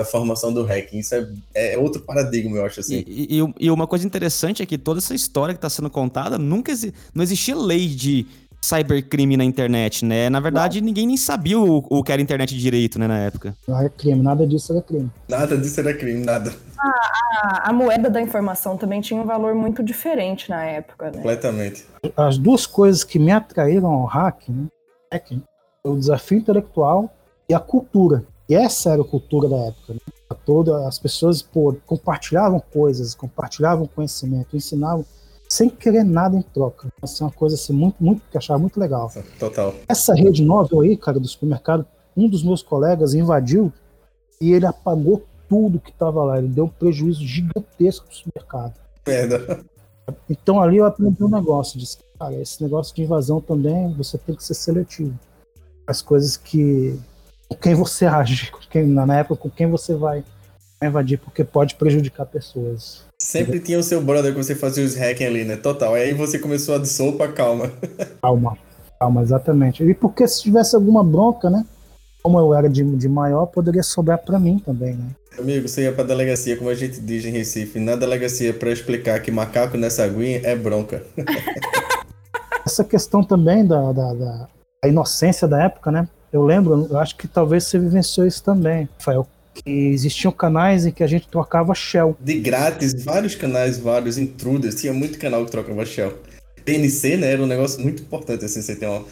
[0.00, 0.98] A formação do hacking.
[0.98, 3.02] Isso é, é outro paradigma, eu acho assim.
[3.06, 6.38] E, e- e uma coisa interessante é que toda essa história que está sendo contada
[6.38, 8.26] nunca exi- não existia lei de
[8.60, 10.28] cybercrime na internet, né?
[10.28, 13.54] Na verdade, ninguém nem sabia o, o que era internet direito, né, na época.
[13.68, 15.10] Não era crime, nada disso era crime.
[15.28, 16.52] Nada disso era crime, nada.
[16.78, 21.12] A, a moeda da informação também tinha um valor muito diferente na época, né?
[21.12, 21.86] Completamente.
[22.16, 24.66] as duas coisas que me atraíram ao hack, né,
[25.12, 25.42] hacking,
[25.82, 27.14] foi o desafio intelectual
[27.48, 28.24] e a cultura.
[28.48, 29.94] E essa era a cultura da época.
[29.94, 30.00] Né?
[30.44, 35.04] Toda, as pessoas pô, compartilhavam coisas, compartilhavam conhecimento, ensinavam
[35.48, 36.88] sem querer nada em troca.
[37.02, 39.10] É uma coisa assim, muito, muito, que eu achava muito legal.
[39.38, 39.74] Total.
[39.88, 43.72] Essa rede nova aí, cara, do supermercado, um dos meus colegas invadiu
[44.40, 46.38] e ele apagou tudo que estava lá.
[46.38, 48.74] Ele deu um prejuízo gigantesco pro supermercado.
[49.06, 49.64] Merda.
[50.28, 54.34] Então ali eu aprendi um negócio, disse, cara, esse negócio de invasão também, você tem
[54.34, 55.18] que ser seletivo.
[55.86, 56.98] As coisas que
[57.48, 60.22] com quem você age, com quem, na época com quem você vai
[60.82, 63.02] invadir, porque pode prejudicar pessoas.
[63.20, 65.56] Sempre tinha o seu brother que você fazia os hacking ali, né?
[65.56, 65.94] Total.
[65.94, 67.72] Aí você começou a de sopa, calma.
[68.22, 68.56] Calma,
[69.00, 69.82] calma, exatamente.
[69.82, 71.64] E porque se tivesse alguma bronca, né?
[72.22, 75.06] Como eu era de, de maior, poderia sobrar para mim também, né?
[75.38, 79.20] Amigo, você ia pra delegacia, como a gente diz em Recife, na delegacia pra explicar
[79.20, 81.04] que macaco nessa aguinha é bronca.
[82.66, 84.48] Essa questão também da, da- da
[84.88, 86.08] inocência da época, né?
[86.32, 90.90] Eu lembro, eu acho que talvez você vivenciou isso também, Rafael, que existiam canais em
[90.90, 92.16] que a gente trocava shell.
[92.20, 94.74] De grátis, vários canais, vários intruders.
[94.74, 96.14] Tinha muito canal que trocava shell.
[96.64, 97.32] BNC, né?
[97.32, 99.04] Era um negócio muito importante, assim, você ter um,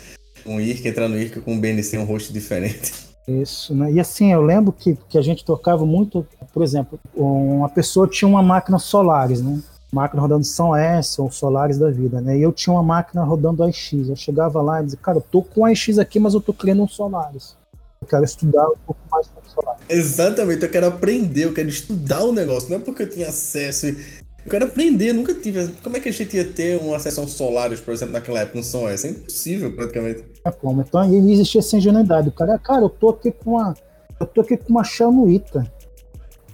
[0.44, 2.92] um IRC, entrar no IRC com um BNC, um host diferente.
[3.26, 3.90] Isso, né?
[3.92, 8.28] E assim, eu lembro que, que a gente trocava muito, por exemplo, uma pessoa tinha
[8.28, 9.58] uma máquina Solaris, né?
[9.96, 12.36] Máquina rodando São S ou Solaris da vida, né?
[12.36, 13.92] E eu tinha uma máquina rodando AX.
[13.92, 16.82] Eu chegava lá e dizia, cara, eu tô com AX aqui, mas eu tô querendo
[16.82, 17.56] um Solaris.
[18.02, 19.82] Eu quero estudar um pouco mais sobre Solaris.
[19.88, 22.68] Exatamente, eu quero aprender, eu quero estudar o negócio.
[22.68, 23.86] Não é porque eu tinha acesso.
[23.86, 25.68] Eu quero aprender, eu nunca tive.
[25.82, 28.64] Como é que a gente ia ter uma sessão Solaris, por exemplo, naquela época, no
[28.64, 29.06] Som S?
[29.06, 30.24] É impossível, praticamente.
[30.44, 30.82] É como.
[30.82, 32.28] Então aí existia essa ingenuidade.
[32.28, 33.74] O cara, cara, eu tô aqui com uma.
[34.20, 35.66] Eu tô aqui com uma Shell no ITA.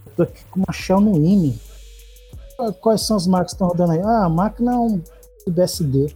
[0.07, 1.59] Eu tô aqui com uma Shell no IME.
[2.62, 4.01] Ah, Quais são as marcas que estão rodando aí?
[4.01, 5.03] Ah, a máquina é um
[5.48, 6.14] BSD.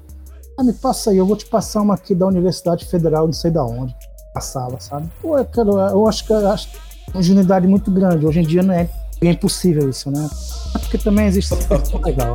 [0.57, 3.51] Ah, me passa aí, eu vou te passar uma aqui da Universidade Federal, não sei
[3.51, 3.95] da onde.
[4.33, 5.11] Passava, sabe?
[5.21, 6.69] Pô, cara, eu acho que acho
[7.13, 8.25] uma ingenuidade muito grande.
[8.25, 8.89] Hoje em dia não é,
[9.21, 10.29] é impossível isso, né?
[10.75, 11.55] É Porque também existe
[12.05, 12.35] legal.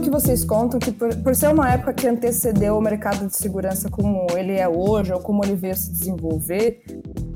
[0.00, 3.88] Que vocês contam, que por, por, ser uma época que antecedeu o mercado de segurança
[3.90, 6.82] como ele é hoje, ou como ele veio se desenvolver,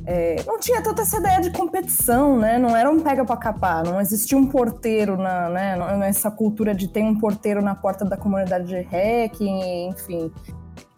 [0.05, 2.59] é, não tinha tanta essa ideia de competição, né?
[2.59, 5.96] Não era um pega para capar, não existia um porteiro na, né?
[5.96, 10.33] Nessa cultura de ter um porteiro na porta da comunidade de hacking, enfim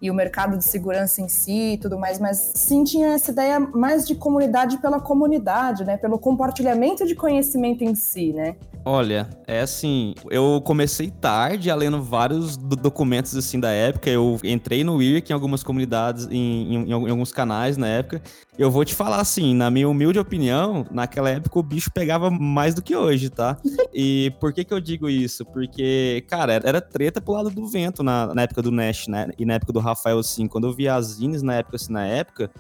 [0.01, 3.59] e o mercado de segurança em si e tudo mais, mas sim tinha essa ideia
[3.59, 5.97] mais de comunidade pela comunidade, né?
[5.97, 8.57] Pelo compartilhamento de conhecimento em si, né?
[8.87, 14.11] Olha, é assim, eu comecei tarde a lendo vários do documentos assim da época.
[14.11, 18.21] Eu entrei no IRC em algumas comunidades, em, em, em, alguns canais na época.
[18.59, 22.75] Eu vou te falar assim, na minha humilde opinião, naquela época o bicho pegava mais
[22.75, 23.57] do que hoje, tá?
[23.97, 25.45] E por que que eu digo isso?
[25.45, 29.29] Porque, cara, era treta pro lado do vento na, na época do Nash, né?
[29.39, 32.05] E na época do Rafael, assim, quando eu via as zines na época, assim, na
[32.05, 32.51] época,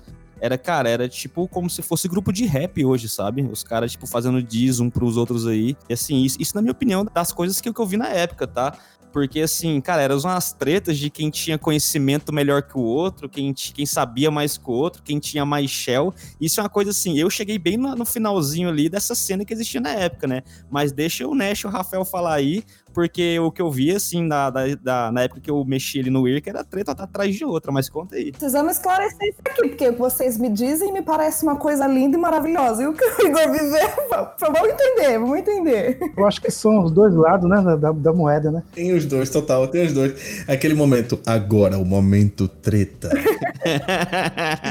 [0.40, 3.42] era, cara, era tipo como se fosse grupo de rap hoje, sabe?
[3.51, 5.77] Os caras, tipo, fazendo diz um pros outros aí.
[5.88, 8.47] E assim, isso, isso na minha opinião, das coisas que, que eu vi na época,
[8.47, 8.77] tá?
[9.14, 13.55] Porque, assim, cara, eram umas tretas de quem tinha conhecimento melhor que o outro, quem,
[13.55, 16.12] quem sabia mais que o outro, quem tinha mais shell.
[16.40, 19.55] Isso é uma coisa assim, eu cheguei bem no, no finalzinho ali dessa cena que
[19.55, 20.42] existia na época, né?
[20.68, 24.22] Mas deixa o Nash e o Rafael falar aí, porque o que eu vi, assim,
[24.22, 27.72] na, da, na época que eu mexi ali no IRC, era treta atrás de outra,
[27.72, 28.30] mas conta aí.
[28.30, 32.85] Precisamos esclarecer isso aqui, porque vocês me dizem me parece uma coisa linda e maravilhosa.
[32.85, 33.88] E o que o Igor viveu,
[34.40, 35.98] vamos entender, vamos entender.
[36.16, 38.62] Eu acho que são os dois lados, né, da, da moeda, né?
[38.72, 40.44] Tem os dois, total, tem os dois.
[40.46, 43.11] Aquele momento, agora, o momento treta.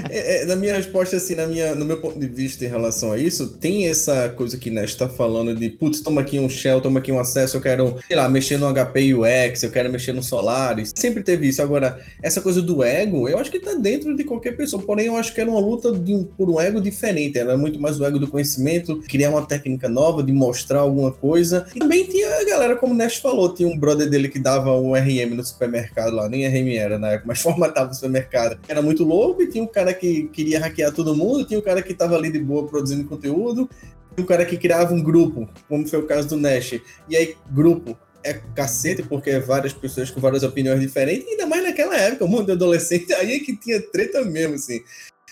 [0.09, 3.11] É, é, na minha resposta, assim, na minha, no meu ponto de vista em relação
[3.11, 6.81] a isso, tem essa coisa que Nash tá falando de, putz, toma aqui um shell,
[6.81, 10.13] toma aqui um acesso, eu quero sei lá, mexer no HP UX, eu quero mexer
[10.13, 10.91] no Solaris.
[10.95, 11.61] Sempre teve isso.
[11.61, 14.81] Agora, essa coisa do ego, eu acho que tá dentro de qualquer pessoa.
[14.81, 17.37] Porém, eu acho que era uma luta um, por um ego diferente.
[17.37, 21.65] Era muito mais o ego do conhecimento, criar uma técnica nova, de mostrar alguma coisa.
[21.75, 24.93] E também tinha a galera, como Nash falou, tinha um brother dele que dava um
[24.93, 28.57] RM no supermercado lá, nem RM era na época, mas formatava o supermercado.
[28.67, 31.81] Era muito louco e tinha um cara que queria hackear todo mundo, tinha um cara
[31.81, 33.69] que tava ali de boa produzindo conteúdo,
[34.17, 36.79] um cara que criava um grupo, como foi o caso do Nash.
[37.09, 41.63] E aí, grupo é cacete, porque é várias pessoas com várias opiniões diferentes, ainda mais
[41.63, 44.81] naquela época, monte de adolescente, aí é que tinha treta mesmo, assim.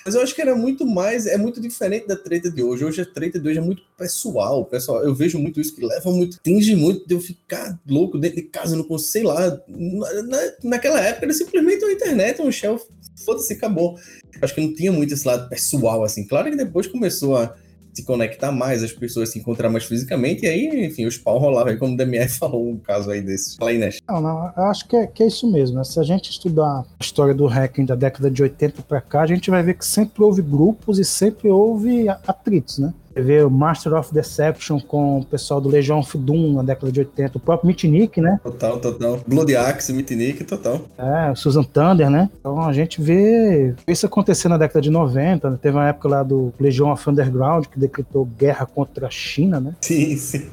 [0.06, 2.84] Mas eu acho que era muito mais, é muito diferente da treta de hoje.
[2.84, 5.04] Hoje a treta de hoje é muito pessoal, pessoal.
[5.04, 8.44] Eu vejo muito isso que leva muito, tinge muito de eu ficar louco dentro de
[8.44, 9.62] casa, não consigo, sei lá.
[9.68, 12.80] Na, naquela época era simplesmente uma internet, um shell,
[13.24, 13.98] foda-se, acabou.
[14.42, 16.26] Acho que não tinha muito esse lado pessoal, assim.
[16.26, 17.56] Claro que depois começou a
[17.94, 21.72] se conectar mais, as pessoas se encontrar mais fisicamente, e aí, enfim, os pau rolavam,
[21.72, 23.58] aí como o DMR falou um caso aí desse.
[23.58, 23.80] Fala aí.
[24.08, 25.84] Não, não, eu acho que é, que é isso mesmo, né?
[25.84, 29.28] Se a gente estudar a história do hacking da década de 80 para cá, a
[29.28, 32.94] gente vai ver que sempre houve grupos e sempre houve atritos, né?
[33.14, 36.92] Você vê o Master of Deception com o pessoal do Legion of Doom na década
[36.92, 38.40] de 80, o próprio Mitnick, né?
[38.44, 39.20] Total, total.
[39.28, 40.82] Blood Axe, Mitnick, total.
[40.98, 42.30] É, o Susan Thunder, né?
[42.40, 45.50] Então a gente vê isso acontecer na década de 90.
[45.50, 45.60] Né?
[45.62, 49.76] Teve uma época lá do Legion of Underground que decretou guerra contra a China, né?
[49.82, 50.50] Sim, sim.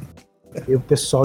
[0.67, 1.25] E o pessoal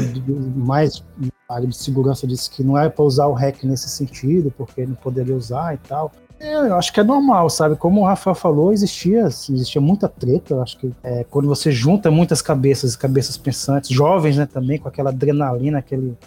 [0.55, 1.03] mais
[1.49, 4.95] área de segurança disse que não é para usar o hack nesse sentido, porque não
[4.95, 6.11] poderia usar e tal.
[6.43, 7.77] É, eu acho que é normal, sabe?
[7.77, 10.55] Como o Rafael falou, existia, existia muita treta.
[10.55, 14.89] Eu acho que é, quando você junta muitas cabeças, cabeças pensantes, jovens, né, também, com
[14.89, 16.17] aquela adrenalina, aquele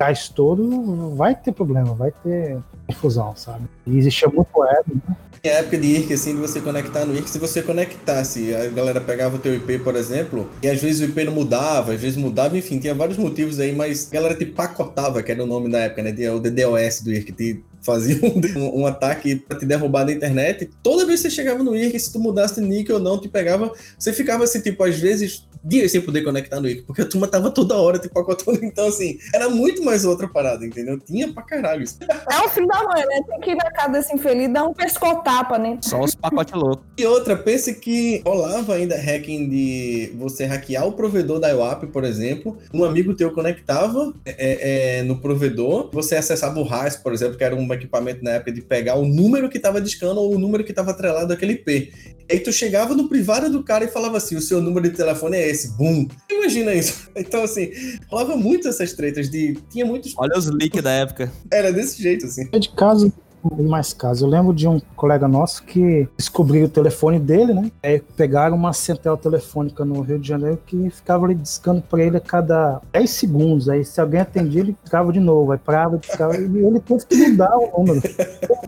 [0.00, 3.66] gás todo, vai ter problema, vai ter confusão, sabe?
[3.86, 5.16] E existia muito ego, né?
[5.44, 9.00] Em época de IRC, assim, de você conectar no IRC, se você conectasse, a galera
[9.00, 12.16] pegava o teu IP, por exemplo, e às vezes o IP não mudava, às vezes
[12.16, 15.70] mudava, enfim, tinha vários motivos aí, mas a galera te pacotava, que era o nome
[15.70, 16.10] da época, né?
[16.30, 18.18] O DDoS do IRC, te fazia
[18.56, 20.70] um, um, ataque para te derrubar da internet.
[20.82, 23.28] Toda vez que você chegava no IRC, se tu mudasse de nick ou não, te
[23.28, 27.06] pegava, você ficava assim, tipo, às vezes dias sem poder conectar no IRC, porque a
[27.06, 28.60] turma tava toda hora te pacotando.
[28.76, 30.98] Então, assim, era muito mais outra parada, entendeu?
[30.98, 31.98] Tinha pra caralho isso.
[32.30, 33.20] É o fim da mãe, né?
[33.26, 35.78] Tem que ir na casa desse infeliz dar um pescotapa, né?
[35.80, 36.84] Só os pacotes loucos.
[36.98, 42.04] E outra, pense que rolava ainda hacking de você hackear o provedor da IWAP, por
[42.04, 42.58] exemplo.
[42.74, 47.44] Um amigo teu conectava é, é, no provedor, você acessava o RAS, por exemplo, que
[47.44, 50.64] era um equipamento na época de pegar o número que estava discando ou o número
[50.64, 51.92] que estava atrelado àquele IP.
[52.30, 55.36] Aí tu chegava no privado do cara e falava assim: o seu número de telefone
[55.36, 55.76] é esse.
[55.76, 56.08] Bum!
[56.30, 57.06] Imagina isso.
[57.16, 57.70] Então, assim,
[58.08, 59.58] rolava muito essas tretas de.
[59.70, 60.14] Tinha muitos.
[60.18, 61.32] Olha os leaks da época.
[61.50, 62.48] Era desse jeito, assim.
[62.52, 63.12] É de caso
[63.58, 64.22] em mais casos.
[64.22, 67.70] Eu lembro de um colega nosso que descobriu o telefone dele, né?
[67.82, 72.16] Aí pegaram uma central telefônica no Rio de Janeiro que ficava ali discando para ele
[72.16, 73.68] a cada 10 segundos.
[73.68, 75.52] Aí se alguém atendia, ele ficava de novo.
[75.52, 78.02] Aí parava, ficava, e ele teve que mudar o número.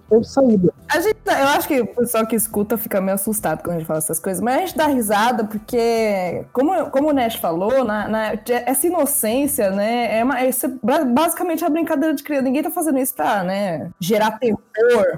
[0.09, 0.73] Teve saída.
[0.89, 3.87] A gente, eu acho que o pessoal que escuta fica meio assustado quando a gente
[3.87, 8.09] fala essas coisas, mas a gente dá risada porque, como, como o Nash falou, na,
[8.09, 8.33] na-
[8.67, 10.51] essa inocência, né, é, uma, é
[11.13, 12.45] basicamente a brincadeira de criança.
[12.45, 14.58] Ninguém tá fazendo isso pra, né, gerar terror.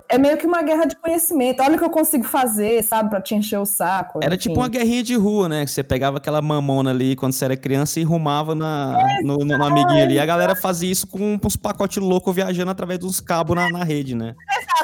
[0.08, 1.62] É meio que uma guerra de conhecimento.
[1.62, 4.20] Olha o que eu consigo fazer, sabe, pra te encher o saco.
[4.22, 4.48] Era enfim.
[4.48, 5.64] tipo uma guerrinha de rua, né?
[5.64, 9.58] Que você pegava aquela mamona ali quando você era criança e rumava na, no, no,
[9.58, 10.18] no amiguinho ali.
[10.18, 14.14] A galera fazia isso com uns pacotes loucos viajando através dos cabos na, na rede,
[14.14, 14.34] né?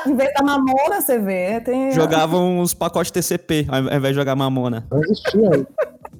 [0.06, 1.90] Em vez da mamona, você vê, tem...
[1.92, 4.86] Jogavam uns pacotes TCP ao invés de jogar mamona.
[4.90, 5.66] Não existia.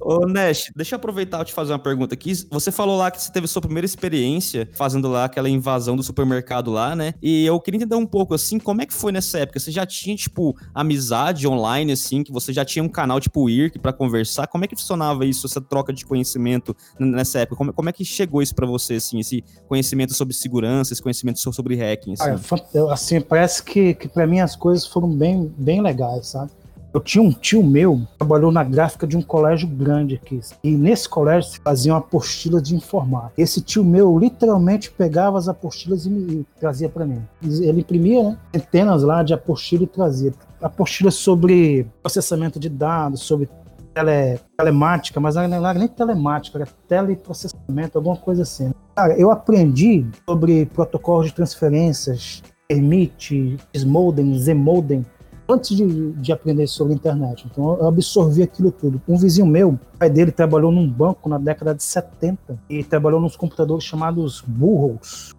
[0.09, 2.31] Ô, Nash, deixa eu aproveitar e te fazer uma pergunta aqui.
[2.49, 6.71] Você falou lá que você teve sua primeira experiência fazendo lá aquela invasão do supermercado
[6.71, 7.13] lá, né?
[7.21, 9.59] E eu queria entender um pouco, assim, como é que foi nessa época?
[9.59, 13.79] Você já tinha, tipo, amizade online, assim, que você já tinha um canal tipo IRC
[13.79, 14.47] pra conversar?
[14.47, 17.57] Como é que funcionava isso, essa troca de conhecimento nessa época?
[17.57, 21.37] Como, como é que chegou isso pra você, assim, esse conhecimento sobre segurança, esse conhecimento
[21.41, 22.29] so- sobre hacking, assim?
[22.73, 26.49] Eu, assim, parece que, que para mim as coisas foram bem, bem legais, sabe?
[26.93, 30.39] Eu tinha um tio meu que trabalhou na gráfica de um colégio grande aqui.
[30.63, 33.33] E nesse colégio se faziam apostilas de informática.
[33.37, 37.21] Esse tio meu literalmente pegava as apostilas e, me, e trazia para mim.
[37.43, 40.33] Ele imprimia né, centenas lá de apostila e trazia.
[40.61, 43.49] Apostilas sobre processamento de dados, sobre
[43.93, 48.71] tele, telemática, mas não era nem telemática, era teleprocessamento, alguma coisa assim.
[48.95, 55.05] Cara, eu aprendi sobre protocolos de transferências, Permit, Smodem, Zmodem,
[55.47, 57.47] antes de, de aprender sobre a internet.
[57.49, 59.01] Então eu absorvi aquilo tudo.
[59.07, 63.21] Um vizinho meu, o pai dele trabalhou num banco na década de 70 e trabalhou
[63.21, 65.33] nos computadores chamados Burroughs.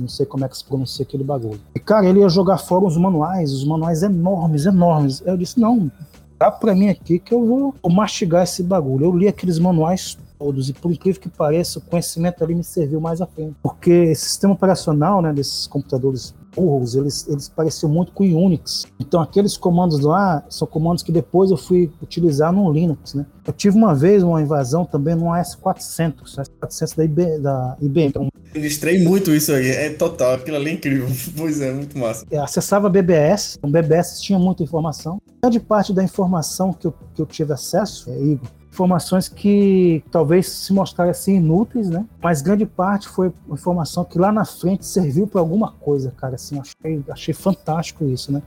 [0.00, 1.60] Não sei como é que se pronuncia aquele bagulho.
[1.74, 5.20] E, cara, ele ia jogar fora os manuais, os manuais enormes, enormes.
[5.26, 5.90] Eu disse, não,
[6.38, 9.06] dá pra mim aqui que eu vou, mastigar esse bagulho.
[9.06, 13.00] Eu li aqueles manuais todos e por incrível que pareça, o conhecimento ali me serviu
[13.00, 13.56] mais à frente.
[13.62, 18.86] Porque esse sistema operacional, né, desses computadores burros, eles, eles pareciam muito com o Unix.
[18.98, 23.26] Então aqueles comandos lá são comandos que depois eu fui utilizar no Linux, né.
[23.46, 28.12] Eu tive uma vez uma invasão também no AS400, AS400 da, IB, da IBM,
[28.54, 29.68] Eu distrei muito isso aí.
[29.68, 31.06] É total, aquilo ali é incrível.
[31.36, 32.24] Pois é, muito massa.
[32.42, 35.20] acessava BBS, o BBS tinha muita informação.
[35.42, 40.46] Grande parte da informação que eu, que eu tive acesso, é, Igor, informações que talvez
[40.48, 42.04] se mostrassem inúteis, né?
[42.22, 46.34] Mas grande parte foi informação que lá na frente serviu para alguma coisa, cara.
[46.34, 48.42] Assim, achei, achei fantástico isso, né?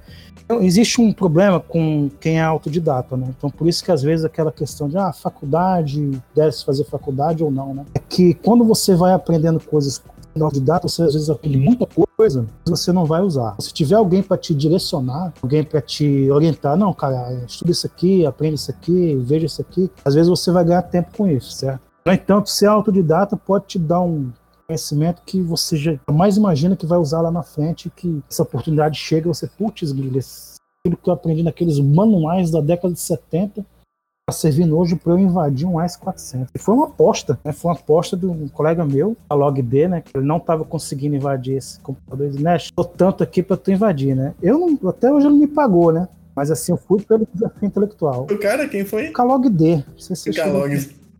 [0.45, 3.27] Então, existe um problema com quem é autodidata, né?
[3.35, 7.49] Então, por isso que às vezes aquela questão de ah, faculdade, deve-se fazer faculdade ou
[7.49, 7.85] não, né?
[7.95, 10.01] É que quando você vai aprendendo coisas
[10.39, 12.08] autodidata, você às vezes aprende muita coisa
[12.65, 13.55] que você não vai usar.
[13.59, 18.25] Se tiver alguém para te direcionar, alguém para te orientar, não, cara, estuda isso aqui,
[18.25, 21.81] aprende isso aqui, veja isso aqui, às vezes você vai ganhar tempo com isso, certo?
[22.05, 24.31] No entanto, ser autodidata pode te dar um
[24.67, 29.27] conhecimento que você jamais imagina que vai usar lá na frente, que essa oportunidade chega
[29.27, 33.67] você, putz, aquilo que eu aprendi naqueles manuais da década de 70 está
[34.31, 36.47] servindo hoje para eu invadir um AS400.
[36.53, 37.51] E foi uma aposta, né?
[37.51, 40.01] Foi uma aposta de um colega meu, a LogD, né?
[40.01, 42.27] Que ele não estava conseguindo invadir esse computador.
[42.27, 44.33] Ele disse, tô tanto aqui para tu invadir, né?
[44.41, 46.07] Eu não, até hoje ele me pagou, né?
[46.35, 48.27] Mas assim, eu fui pelo desafio intelectual.
[48.29, 49.09] O cara, quem foi?
[49.09, 49.75] O Calog-D.
[49.75, 50.77] Não sei se Calog.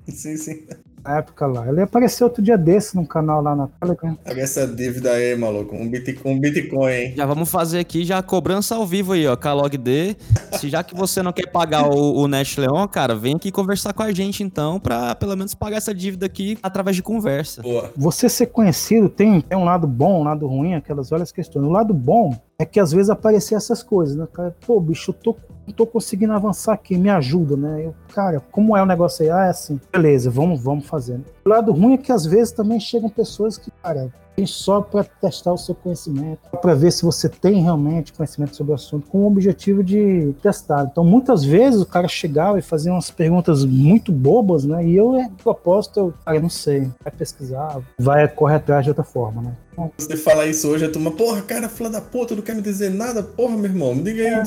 [0.07, 0.63] Sim, sim.
[1.09, 1.67] Na época lá.
[1.67, 4.15] Ele apareceu outro dia desse num canal lá na Telegram.
[4.15, 5.75] Paga essa dívida aí, maluco.
[5.75, 7.13] Um Bitcoin, um Bitcoin, hein?
[7.17, 10.15] Já vamos fazer aqui já a cobrança ao vivo aí, ó, com a LogD.
[10.59, 13.93] Se já que você não quer pagar o, o Nash Leon, cara, vem aqui conversar
[13.93, 17.61] com a gente então, pra pelo menos pagar essa dívida aqui através de conversa.
[17.61, 17.91] Boa.
[17.97, 21.65] Você ser conhecido tem, tem um lado bom, um lado ruim, aquelas várias questões.
[21.65, 24.27] O lado bom é que às vezes aparecer essas coisas, né?
[24.33, 27.85] Cara, pô, bicho, eu tô, não tô conseguindo avançar aqui, me ajuda, né?
[27.85, 29.31] Eu, cara, como é o negócio aí?
[29.31, 31.21] Ah, é assim, beleza, vamos, vamos fazer.
[31.45, 34.13] O lado ruim é que às vezes também chegam pessoas que, cara,
[34.47, 38.75] só para testar o seu conhecimento, para ver se você tem realmente conhecimento sobre o
[38.75, 40.87] assunto, com o objetivo de testar.
[40.91, 44.85] Então, muitas vezes o cara chegava e fazia umas perguntas muito bobas, né?
[44.85, 49.03] E eu, é, propósito, eu, cara, não sei, vai pesquisar, vai correr atrás de outra
[49.03, 49.55] forma, né?
[49.97, 52.89] Você falar isso hoje, a turma, porra, cara, filha da puta, não quer me dizer
[52.89, 53.23] nada?
[53.23, 54.33] Porra, meu irmão, me diga aí.
[54.33, 54.43] É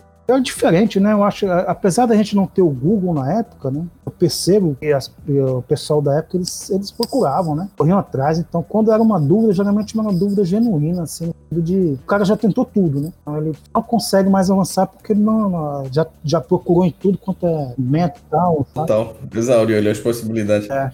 [0.42, 1.12] diferente, né?
[1.12, 3.84] Eu acho, apesar da gente não ter o Google na época, né?
[4.04, 7.68] Eu percebo que as- o pessoal da época eles, eles procuravam, né?
[7.76, 8.38] Corriam atrás.
[8.38, 12.36] Então, quando era uma dúvida, geralmente era uma dúvida genuína, assim, de o cara já
[12.36, 13.12] tentou tudo, né?
[13.22, 17.16] Então, ele não consegue mais avançar porque ele não, não- já, já procurou em tudo
[17.18, 18.86] quanto é mental, sabe?
[18.88, 19.14] Total.
[19.34, 20.68] Exaure, olha as possibilidades.
[20.68, 20.90] É.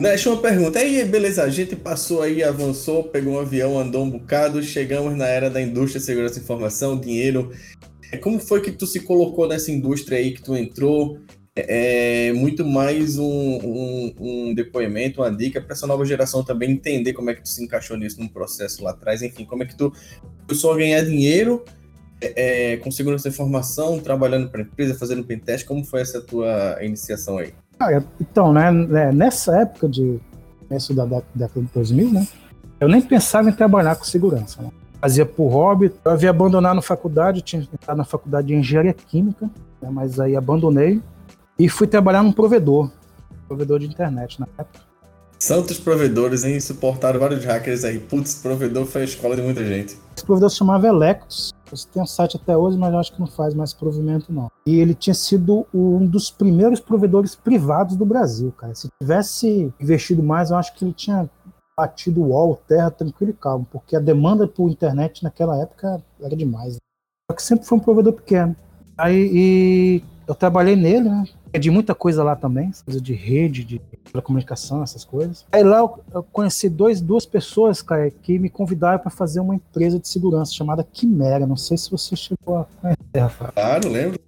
[0.00, 0.78] Deixa uma pergunta.
[0.78, 5.26] Aí, beleza, a gente passou aí, avançou, pegou um avião, andou um bocado, chegamos na
[5.26, 7.50] era da indústria, segurança e informação, dinheiro.
[8.22, 11.18] Como foi que tu se colocou nessa indústria aí que tu entrou?
[11.56, 17.12] É muito mais um, um, um depoimento, uma dica para essa nova geração também entender
[17.12, 19.20] como é que tu se encaixou nisso num processo lá atrás.
[19.20, 19.92] Enfim, como é que tu
[20.46, 21.64] começou a ganhar dinheiro
[22.20, 25.66] é, com segurança da informação, trabalhando para empresa, fazendo pentest.
[25.66, 27.52] Como foi essa tua iniciação aí?
[27.80, 30.20] Ah, então, né, né, nessa época de
[30.66, 32.26] começo da década de 2000, né,
[32.80, 34.62] eu nem pensava em trabalhar com segurança.
[34.62, 34.70] Né?
[35.00, 39.48] Fazia por hobby, eu havia abandonado a faculdade, tinha entrado na faculdade de engenharia química,
[39.80, 41.00] né, mas aí abandonei
[41.58, 42.90] e fui trabalhar num provedor,
[43.46, 44.88] provedor de internet na época.
[45.38, 46.58] Santos provedores, hein?
[46.58, 48.00] Suportaram vários hackers aí.
[48.00, 49.96] Putz, provedor foi a escola de muita gente.
[50.16, 51.54] Esse provedor se chamava Electus.
[51.70, 54.50] Você tem um site até hoje, mas eu acho que não faz mais provimento, não.
[54.66, 58.74] E ele tinha sido um dos primeiros provedores privados do Brasil, cara.
[58.74, 61.28] Se tivesse investido mais, eu acho que ele tinha
[61.76, 66.34] batido o wall, terra, tranquilo e calmo, porque a demanda por internet naquela época era
[66.34, 66.74] demais.
[66.74, 66.78] Né?
[67.30, 68.56] Só que sempre foi um provedor pequeno.
[68.96, 71.24] Aí eu trabalhei nele, né?
[71.58, 73.80] De muita coisa lá também, coisa de rede, de
[74.22, 75.44] comunicação, essas coisas.
[75.52, 79.54] Aí lá eu, eu conheci dois, duas pessoas, cara, que me convidaram para fazer uma
[79.54, 81.46] empresa de segurança chamada Quimera.
[81.46, 83.52] Não sei se você chegou a conhecer, Rafael.
[83.52, 84.20] Claro, lembro.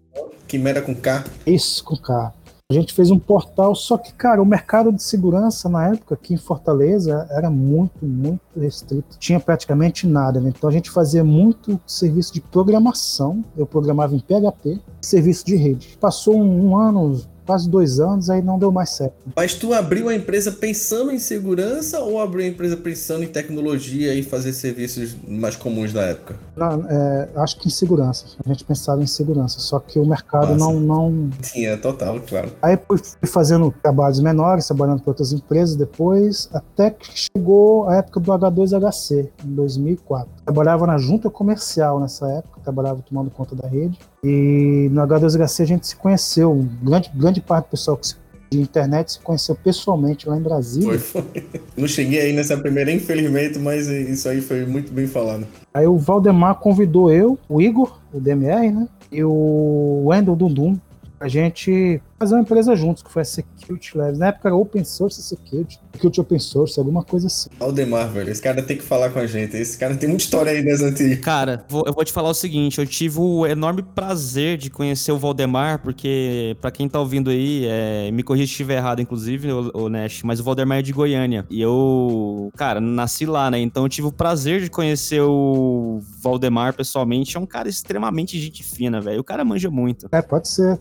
[0.46, 1.24] Quimera com K.
[1.46, 2.32] Isso, com K.
[2.70, 6.34] A gente fez um portal, só que, cara, o mercado de segurança na época aqui
[6.34, 9.18] em Fortaleza era muito, muito restrito.
[9.18, 10.52] Tinha praticamente nada, né?
[10.56, 13.44] Então a gente fazia muito serviço de programação.
[13.56, 15.98] Eu programava em PHP, serviço de rede.
[16.00, 17.20] Passou um, um ano,
[17.50, 19.14] quase dois anos, aí não deu mais certo.
[19.34, 24.14] Mas tu abriu a empresa pensando em segurança ou abriu a empresa pensando em tecnologia
[24.14, 26.36] e fazer serviços mais comuns da época?
[26.56, 28.24] Não, é, acho que em segurança.
[28.44, 31.28] A gente pensava em segurança, só que o mercado não, não.
[31.42, 32.52] Tinha, total, claro.
[32.62, 38.20] Aí fui fazendo trabalhos menores, trabalhando para outras empresas depois, até que chegou a época
[38.20, 40.28] do H2HC, em 2004.
[40.44, 43.98] Trabalhava na junta comercial nessa época, trabalhava tomando conta da rede.
[44.22, 48.16] E no H2HC a gente se conheceu, grande, grande parte do pessoal que se
[48.50, 50.98] de internet se conheceu pessoalmente lá em Brasília.
[50.98, 51.44] Foi, foi.
[51.76, 55.46] Não cheguei aí nessa primeira, infelizmente, mas isso aí foi muito bem falado.
[55.72, 58.88] Aí o Valdemar convidou eu, o Igor, o DMR, né?
[59.12, 60.76] E o Wendel Dundum,
[61.20, 64.18] a gente fazer uma empresa juntos, que foi a Security Labs.
[64.18, 67.48] Na época era Open Source Security, Security Open Source, alguma coisa assim.
[67.58, 69.56] Aldemar, velho, esse cara tem que falar com a gente.
[69.56, 71.18] Esse cara tem muita história aí das antigas.
[71.20, 75.12] Cara, vou, eu vou te falar o seguinte, eu tive o enorme prazer de conhecer
[75.12, 79.50] o Valdemar, porque para quem tá ouvindo aí, é, me corrija se estiver errado, inclusive,
[79.50, 81.46] o, o Nash, mas o Valdemar é de Goiânia.
[81.48, 83.58] E eu, cara, nasci lá, né?
[83.58, 87.38] Então eu tive o prazer de conhecer o Valdemar pessoalmente.
[87.38, 89.20] É um cara extremamente gente fina, velho.
[89.20, 90.06] O cara manja muito.
[90.12, 90.78] É, pode ser.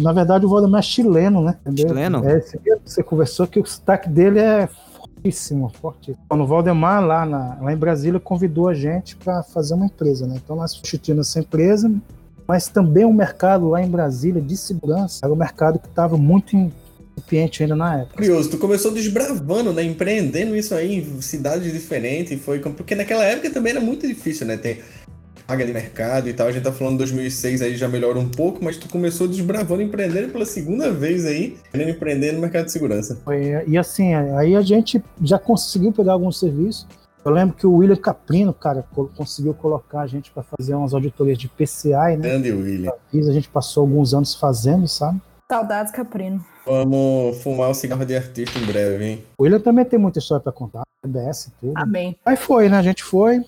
[0.00, 1.56] Na verdade, o Valdemar é chileno, né?
[1.62, 1.88] Entendeu?
[1.88, 2.28] Chileno?
[2.28, 2.42] É,
[2.84, 6.24] você conversou que o sotaque dele é fortíssimo, fortíssimo.
[6.28, 10.26] Quando o Valdemar, lá, na, lá em Brasília, convidou a gente para fazer uma empresa,
[10.26, 10.40] né?
[10.42, 11.92] Então nós substituímos essa empresa,
[12.46, 16.56] mas também o mercado lá em Brasília de segurança era um mercado que estava muito
[17.16, 18.16] incipiente ainda na época.
[18.16, 19.82] Curioso, tu começou desbravando, né?
[19.82, 24.56] Empreendendo isso aí em cidades diferentes, foi porque naquela época também era muito difícil, né?
[24.56, 24.84] Ter
[25.46, 26.48] vaga de mercado e tal.
[26.48, 30.32] A gente tá falando 2006 aí já melhora um pouco, mas tu começou desbravando empreendendo
[30.32, 33.20] pela segunda vez aí, querendo empreender no mercado de segurança.
[33.24, 36.86] Foi, e assim, aí a gente já conseguiu pegar alguns serviços.
[37.24, 38.84] Eu lembro que o William Caprino, cara,
[39.16, 42.16] conseguiu colocar a gente para fazer umas auditorias de PCI, né?
[42.18, 42.92] Grande William.
[43.12, 45.20] A gente passou alguns anos fazendo, sabe?
[45.50, 46.44] Saudades, Caprino.
[46.64, 49.24] Vamos fumar o um cigarro de artista em breve, hein?
[49.38, 51.72] O William também tem muita história para contar, BS e tudo.
[51.76, 52.16] Amém.
[52.24, 52.76] Aí foi, né?
[52.76, 53.44] A gente foi,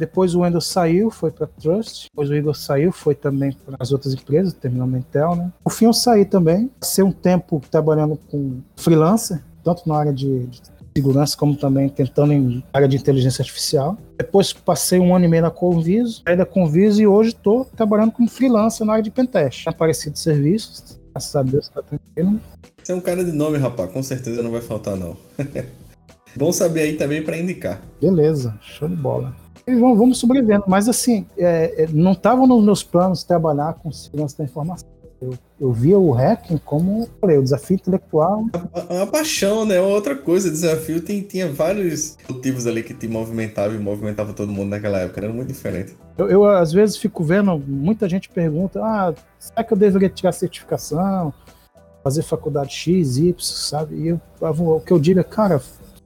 [0.00, 2.08] depois o Wendel saiu, foi para Trust.
[2.10, 5.52] Depois o Igor saiu, foi também para as outras empresas, terminou a Intel, né?
[5.62, 6.70] O fim eu saí também.
[6.80, 10.62] Passei um tempo trabalhando com freelancer, tanto na área de, de
[10.96, 13.98] segurança como também tentando em área de inteligência artificial.
[14.16, 18.12] Depois passei um ano e meio na Conviso, saí da Conviso e hoje estou trabalhando
[18.12, 19.68] como freelancer na área de pentest.
[19.68, 22.40] Aparecido serviços, graças a Deus está tranquilo.
[22.82, 25.14] Você é um cara de nome, rapaz, com certeza não vai faltar não.
[26.36, 27.80] Bom saber aí também para indicar.
[28.00, 29.34] Beleza, show de bola.
[29.66, 30.64] E vamos, vamos sobrevivendo.
[30.66, 34.88] Mas assim, é, é não estava nos meus planos trabalhar com segurança da informação.
[35.20, 38.46] Eu, eu via o hacking como falei, o desafio intelectual.
[38.72, 39.78] Uma, uma paixão, né?
[39.78, 44.70] Outra coisa, desafio tem, tinha vários motivos ali que te movimentava e movimentava todo mundo
[44.70, 45.20] naquela época.
[45.20, 45.94] Era muito diferente.
[46.16, 50.32] Eu, eu, às vezes fico vendo, muita gente pergunta: ah, será que eu deveria tirar
[50.32, 51.34] certificação?
[52.02, 53.96] Fazer faculdade X, Y, sabe?
[53.96, 55.60] E eu, o que eu digo é, cara,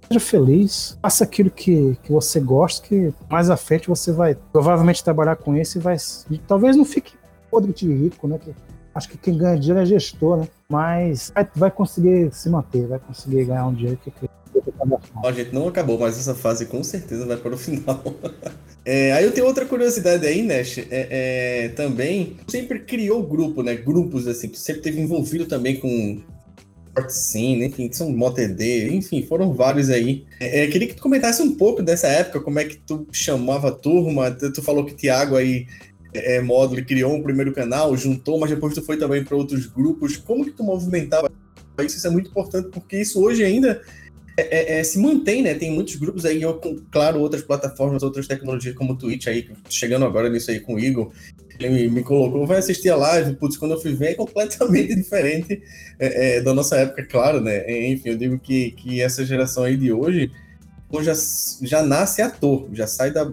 [0.08, 5.02] Seja feliz, faça aquilo que, que você gosta, que mais à frente você vai provavelmente
[5.02, 5.96] trabalhar com isso e vai.
[6.30, 7.14] E talvez não fique
[7.50, 8.38] podre de rico, né?
[8.38, 8.54] Que,
[8.94, 10.48] acho que quem ganha dinheiro é gestor, né?
[10.68, 14.12] mas vai, vai conseguir se manter, vai conseguir ganhar um dinheiro que
[15.22, 18.02] Ó, gente, não acabou, mas essa fase com certeza vai para o final.
[18.84, 20.78] É, aí eu tenho outra curiosidade aí, Nash.
[20.78, 23.74] É, é, também, sempre criou grupo, né?
[23.74, 26.20] Grupos, assim, sempre teve envolvido também com
[27.08, 30.24] Sim, enfim, que são MotoD, enfim, foram vários aí.
[30.38, 33.68] É, é, queria que tu comentasse um pouco dessa época, como é que tu chamava
[33.68, 34.30] a turma.
[34.30, 35.66] Tu, tu falou que o Thiago aí,
[36.12, 40.16] é, módulo, criou um primeiro canal, juntou, mas depois tu foi também para outros grupos.
[40.16, 41.30] Como que tu movimentava
[41.80, 41.96] isso?
[41.96, 43.82] Isso é muito importante, porque isso hoje ainda
[44.36, 45.54] é, é, se mantém, né?
[45.54, 46.60] Tem muitos grupos aí, eu,
[46.90, 50.80] claro, outras plataformas, outras tecnologias como o Twitch aí, chegando agora nisso aí com o
[50.80, 51.12] Igor,
[51.58, 54.94] ele me, me colocou, vai assistir a live, putz, quando eu fui ver é completamente
[54.96, 55.62] diferente
[55.98, 57.88] é, é, da nossa época, claro, né?
[57.88, 60.30] Enfim, eu digo que, que essa geração aí de hoje
[61.00, 61.14] já,
[61.62, 63.30] já nasce ator, já sai da,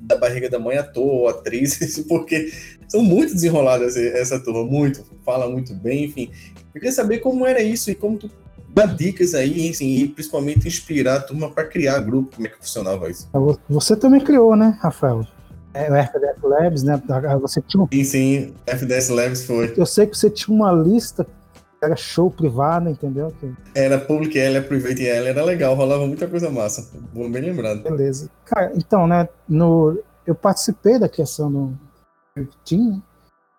[0.00, 2.50] da barriga da mãe ator ou atriz, porque
[2.88, 6.30] são muito desenroladas essa turma, muito, fala muito bem, enfim.
[6.74, 8.30] Eu queria saber como era isso e como tu
[8.68, 12.58] dá dicas aí, assim, e principalmente inspirar a turma para criar grupo, como é que
[12.58, 13.28] funcionava isso?
[13.68, 15.26] Você também criou, né, Rafael?
[15.74, 17.00] É, o FDF Labs, né?
[17.40, 17.88] Você tinha um...
[17.92, 19.74] Sim, sim, FDS Labs foi.
[19.76, 21.26] Eu sei que você tinha uma lista
[21.80, 23.32] era show privado, entendeu?
[23.74, 26.90] Era public, ela, private ela, era legal, rolava muita coisa massa.
[27.14, 27.82] Vou bem lembrado.
[27.82, 28.28] Beleza.
[28.44, 29.98] Cara, então, né, no...
[30.26, 31.50] eu participei da criação
[32.36, 33.02] do Team, né?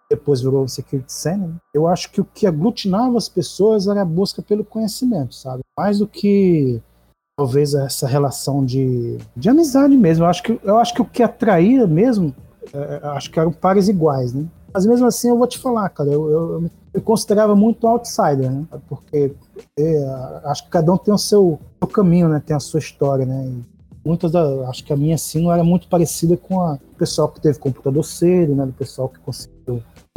[0.09, 1.55] Depois virou Security Center, né?
[1.73, 5.61] eu acho que o que aglutinava as pessoas era a busca pelo conhecimento, sabe?
[5.77, 6.81] Mais do que
[7.37, 10.25] talvez essa relação de, de amizade mesmo.
[10.25, 12.35] Eu acho que, eu acho que o que atraía mesmo,
[12.73, 14.45] é, acho que eram pares iguais, né?
[14.73, 18.51] Mas mesmo assim eu vou te falar, cara, eu, eu, eu me considerava muito outsider,
[18.51, 18.65] né?
[18.87, 19.33] Porque
[19.77, 20.05] é,
[20.45, 22.41] acho que cada um tem o seu, seu, caminho, né?
[22.45, 23.45] Tem a sua história, né?
[23.47, 23.63] E
[24.05, 27.29] muitas da, acho que a minha assim não era muito parecida com a o pessoal
[27.29, 28.65] que teve computador cedo, né?
[28.65, 29.58] Do pessoal que conseguiu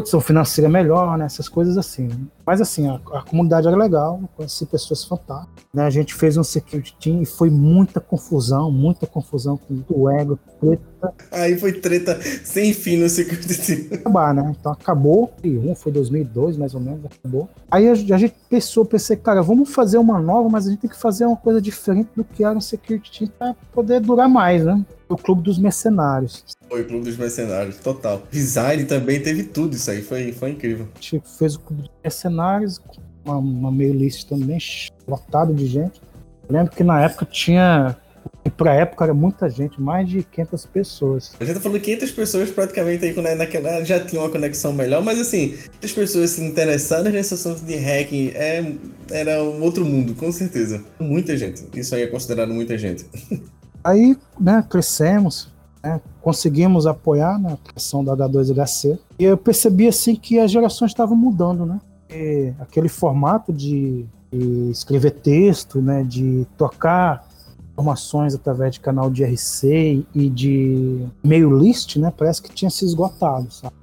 [0.03, 1.25] condição financeira melhor, né?
[1.25, 2.09] Essas coisas assim.
[2.09, 2.17] Né?
[2.45, 5.65] Mas assim, a, a, comunidade era legal, conheci pessoas fantásticas.
[5.73, 5.85] Né?
[5.85, 10.39] A gente fez um security team e foi muita confusão, muita confusão com o ego,
[10.61, 11.15] treta.
[11.31, 14.01] Aí foi treta sem fim no security team.
[14.01, 14.55] Acabar, né?
[14.59, 17.49] Então acabou, e um foi 2002 mais ou menos, acabou.
[17.71, 20.91] Aí a, a gente pensou, pensei, cara, vamos fazer uma nova, mas a gente tem
[20.91, 24.65] que fazer uma coisa diferente do que era um security team para poder durar mais,
[24.65, 24.85] né?
[25.13, 26.43] O Clube dos Mercenários.
[26.69, 28.23] Foi o Clube dos Mercenários, total.
[28.31, 30.89] Design também teve tudo isso aí, foi, foi incrível.
[30.95, 32.81] A gente fez o Clube dos Mercenários,
[33.23, 34.59] uma, uma meio list também,
[35.07, 36.01] lotado de gente.
[36.49, 37.97] Eu lembro que na época tinha.
[38.45, 41.33] E pra época era muita gente, mais de 500 pessoas.
[41.39, 45.03] A gente tá falando 500 pessoas praticamente aí, quando naquela já tinha uma conexão melhor,
[45.03, 48.75] mas assim, as pessoas se interessadas nesse assunto de hacking é,
[49.11, 50.83] era um outro mundo, com certeza.
[50.99, 51.65] Muita gente.
[51.75, 53.05] Isso aí é considerado muita gente.
[53.85, 55.49] Aí, né, crescemos,
[55.83, 58.99] né, conseguimos apoiar na criação da H2HC.
[59.19, 61.81] E eu percebi assim que as gerações estavam mudando, né?
[62.11, 67.27] E aquele formato de, de, escrever texto, né, de tocar
[67.73, 72.85] informações através de canal de RC e de mail list, né, parece que tinha se
[72.85, 73.75] esgotado, sabe?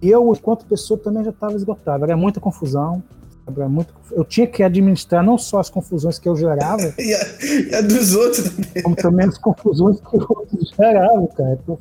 [0.00, 2.04] Eu, enquanto pessoa, também já estava esgotado.
[2.04, 3.02] Era muita confusão,
[3.54, 7.26] era muito, eu tinha que administrar não só as confusões que eu gerava, e, a,
[7.70, 8.82] e a dos outros também.
[8.82, 11.58] como também as confusões que os outros geravam, cara.
[11.62, 11.78] Então,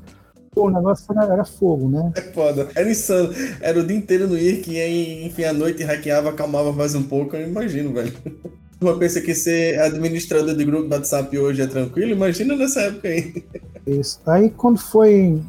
[0.52, 2.12] pô, o negócio era, era, fogo, né?
[2.16, 2.68] É foda.
[2.76, 3.34] Era insano.
[3.60, 7.04] Era o dia inteiro no IRC e aí, enfim, à noite hackeava, acalmava mais um
[7.04, 8.14] pouco, eu imagino, velho.
[8.80, 13.08] Uma pensa que ser administrador de grupo do WhatsApp hoje é tranquilo, imagina nessa época
[13.08, 13.44] aí.
[13.88, 14.20] Isso.
[14.26, 15.42] Aí quando foi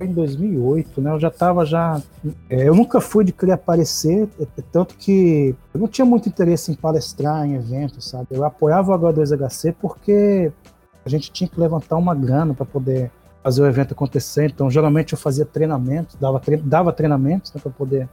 [0.00, 2.00] em 2008, né, eu já tava já...
[2.48, 4.28] É, eu nunca fui de querer aparecer,
[4.72, 8.28] tanto que eu não tinha muito interesse em palestrar em eventos, sabe?
[8.30, 10.52] Eu apoiava o H2HC porque
[11.04, 13.10] a gente tinha que levantar uma grana para poder
[13.42, 17.72] fazer o evento acontecer, então geralmente eu fazia treinamentos, dava, tre dava treinamentos né, para
[17.72, 18.08] poder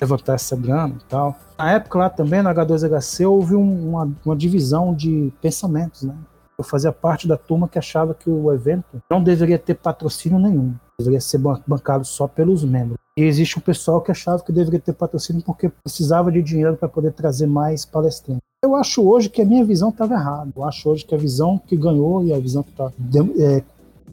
[0.00, 1.36] levantar essa grana e tal.
[1.58, 6.14] Na época lá também, no H2HC, houve um, uma, uma divisão de pensamentos, né?
[6.58, 10.74] Eu fazia parte da turma que achava que o evento não deveria ter patrocínio nenhum,
[11.02, 12.98] deveria ser bancado só pelos membros.
[13.16, 16.88] E existe um pessoal que achava que deveria ter patrocínio porque precisava de dinheiro para
[16.88, 18.42] poder trazer mais palestrantes.
[18.64, 20.50] Eu acho hoje que a minha visão estava errada.
[20.54, 22.92] Eu acho hoje que a visão que ganhou e a visão que está
[23.38, 23.62] é,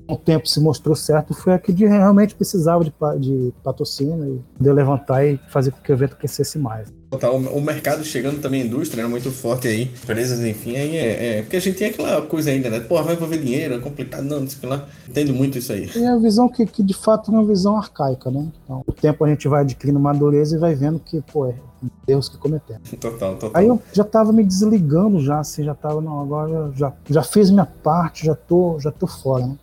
[0.07, 4.73] o tempo se mostrou certo foi a que realmente precisava de, de patrocínio e de
[4.73, 6.91] levantar e fazer com que o evento crescesse mais.
[7.17, 11.39] Tá, o mercado chegando também, a indústria, né, muito forte aí, empresas, enfim, aí é,
[11.39, 14.23] é, porque a gente tem aquela coisa ainda, né, pô, vai envolver dinheiro, é complicado,
[14.23, 15.89] não, não sei o que lá, entendo muito isso aí.
[15.95, 19.25] E a visão que, que de fato é uma visão arcaica, né, então, o tempo
[19.25, 21.55] a gente vai adquirindo madureza e vai vendo que, pô, é
[22.07, 22.91] erros que cometemos.
[22.91, 23.51] Total, total.
[23.55, 27.49] Aí eu já tava me desligando já, assim, já tava, não, agora já, já fiz
[27.49, 29.57] minha parte, já tô, já tô fora, né.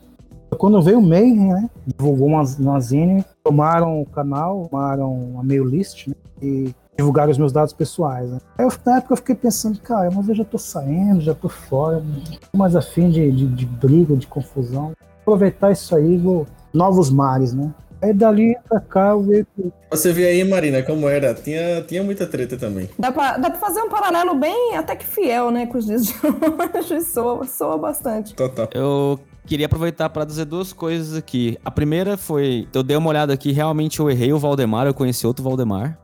[0.58, 5.64] Quando veio o Mayhem, né, divulgou uma, uma zine, tomaram o canal, tomaram a mail
[5.64, 8.30] list, né, e divulgar os meus dados pessoais.
[8.30, 8.38] Né?
[8.58, 11.48] Aí eu, na época eu fiquei pensando, cara, mas eu já tô saindo, já tô
[11.48, 14.92] fora, não tô mais afim de, de, de briga, de confusão.
[15.24, 17.72] Vou aproveitar isso aí, vou novos mares, né?
[18.02, 19.46] Aí dali pra cá eu vejo
[19.90, 21.34] Você vê aí, Marina, como era.
[21.34, 22.90] Tinha, tinha muita treta também.
[22.98, 26.06] Dá pra, dá pra fazer um paralelo bem até que fiel, né, com os dias
[26.06, 27.00] de hoje.
[27.06, 28.34] Soa, soa bastante.
[28.34, 28.68] Total.
[28.74, 31.56] Eu queria aproveitar para dizer duas coisas aqui.
[31.64, 35.26] A primeira foi, eu dei uma olhada aqui, realmente eu errei o Valdemar, eu conheci
[35.26, 35.98] outro Valdemar.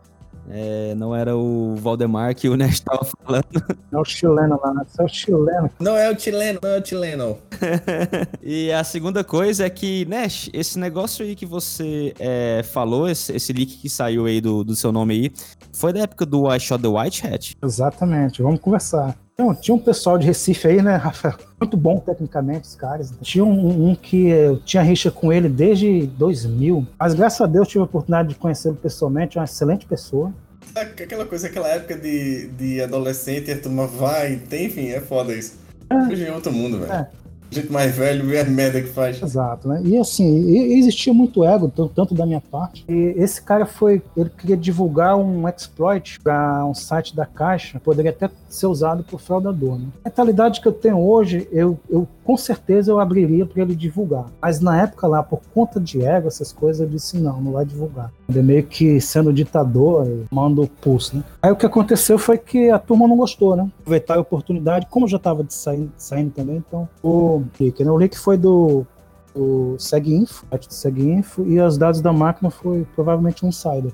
[0.51, 3.45] É, não era o Valdemar que o Nash tava falando.
[3.93, 4.82] é o chileno lá, né?
[4.86, 5.70] Você é o chileno.
[5.80, 7.38] Não é o chileno, não é o chileno.
[8.43, 13.34] e a segunda coisa é que, Nash, esse negócio aí que você é, falou, esse,
[13.34, 15.32] esse leak que saiu aí do, do seu nome aí,
[15.72, 17.57] foi da época do I Shot the White Hat?
[17.62, 19.16] Exatamente, vamos conversar.
[19.43, 21.34] Então, tinha um pessoal de Recife aí, né, Rafael?
[21.61, 23.12] Muito bom tecnicamente, os caras.
[23.20, 27.66] Tinha um, um que eu tinha rixa com ele desde 2000, mas graças a Deus
[27.66, 30.32] tive a oportunidade de conhecê-lo pessoalmente, é uma excelente pessoa.
[30.76, 35.59] Aquela coisa, aquela época de, de adolescente, a turma vai, tem, enfim, é foda isso.
[35.90, 36.93] É outro mundo, velho.
[36.93, 37.09] É.
[37.53, 39.21] Gente mais velho vê a merda que faz.
[39.23, 39.81] Exato, né?
[39.85, 40.49] E assim,
[40.79, 42.85] existia muito ego, tan- tanto da minha parte.
[42.89, 48.11] E esse cara foi, ele queria divulgar um exploit para um site da Caixa, poderia
[48.11, 49.87] até ser usado por fraudador, né?
[50.05, 54.27] A mentalidade que eu tenho hoje, eu, eu com certeza eu abriria para ele divulgar.
[54.41, 57.65] Mas na época lá, por conta de ego, essas coisas, eu disse não, não vai
[57.65, 58.11] divulgar.
[58.29, 61.23] Ele é meio que sendo ditador, manda o pulso, né?
[61.43, 63.69] Aí o que aconteceu foi que a turma não gostou, né?
[63.81, 67.90] Aproveitar a oportunidade, como já estava saindo, saindo também, então o leak, né?
[67.90, 68.86] O leak foi do
[69.34, 73.93] o SegInfo, site do SegInfo, e os dados da máquina foi provavelmente um insider.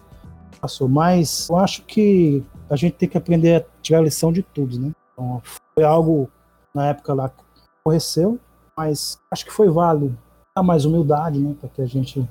[0.61, 4.43] Passou, mas eu acho que a gente tem que aprender a tirar a lição de
[4.43, 4.91] tudo, né?
[5.13, 5.41] Então,
[5.75, 6.29] foi algo
[6.75, 7.43] na época lá que
[7.81, 8.39] aborreceu,
[8.77, 10.17] mas acho que foi válido
[10.57, 11.55] dar mais humildade, né?
[11.61, 12.29] Para que a gente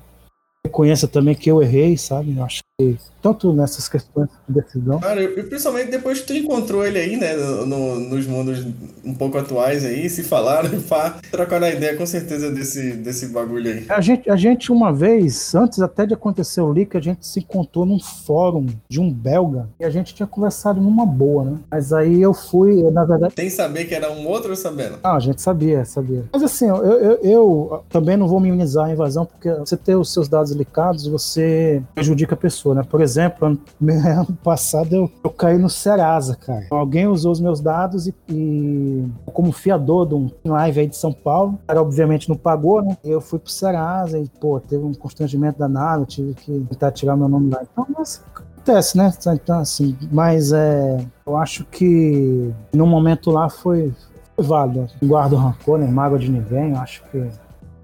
[0.68, 2.36] reconheça também que eu errei, sabe?
[2.38, 5.00] Eu acho que tanto nessas questões de decisão.
[5.00, 8.66] Cara, e principalmente depois que tu encontrou ele aí, né, no- no- nos mundos
[9.04, 13.72] um pouco atuais aí, se falaram, pá, trocaram a ideia com certeza desse, desse bagulho
[13.72, 13.86] aí.
[13.90, 17.40] A gente, a gente, uma vez, antes até de acontecer o leak, a gente se
[17.40, 21.58] encontrou num fórum de um belga e a gente tinha conversado numa boa, né?
[21.72, 23.34] Mas aí eu fui, eu, na verdade.
[23.34, 25.00] Tem saber que era um outro sabendo.
[25.04, 26.24] Ah, a gente sabia, sabia.
[26.32, 30.14] Mas assim, eu, eu, eu também não vou minimizar a invasão, porque você ter os
[30.14, 32.84] seus dados licados, você prejudica a pessoa, né?
[32.84, 36.66] Por exemplo, ano, ano passado eu, eu caí no Serasa, cara.
[36.72, 41.14] Alguém usou os meus dados e, e como fiador de um live aí de São
[41.14, 42.98] Paulo, obviamente não pagou, né?
[43.04, 47.16] Eu fui pro Serasa e, pô, teve um constrangimento danado, eu tive que tentar tirar
[47.16, 47.62] meu nome lá.
[47.62, 48.24] Então, mas
[48.68, 49.12] acontece, né?
[49.34, 53.94] Então, assim, mas é, eu acho que no momento lá foi,
[54.36, 54.88] foi válido.
[55.02, 56.72] Não guardo rancor, nem mágoa de ninguém.
[56.72, 57.30] Eu acho que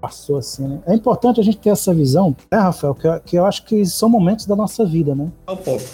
[0.04, 0.78] passou assim, né?
[0.86, 2.94] É importante a gente ter essa visão, né, Rafael?
[2.94, 5.28] Que, eu- que eu acho que são momentos da nossa vida, né?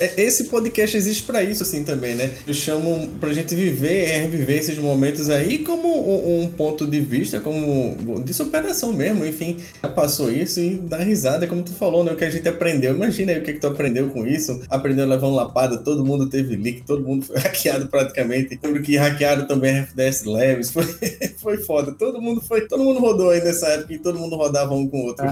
[0.00, 2.30] É- esse podcast existe pra isso, assim, também, né?
[2.46, 7.38] Eu chamo pra gente viver, é, reviver esses momentos aí como um, ponto de vista,
[7.40, 9.58] como de superação mesmo, enfim.
[9.82, 12.12] Já passou isso e dá risada, como tu falou, né?
[12.12, 12.94] O que a gente aprendeu.
[12.96, 14.60] Imagina aí o que, que tu aprendeu com isso.
[14.68, 18.58] Aprendeu um lapada, todo mundo teve leak, todo mundo foi hackeado praticamente.
[18.62, 20.70] Lembro que hackearam também a FDS Labs.
[20.80, 20.84] Foi,
[21.38, 21.92] foi foda.
[21.92, 22.66] Todo mundo foi.
[22.66, 25.24] Todo mundo rodou aí nessa época todo mundo rodava um com o outro.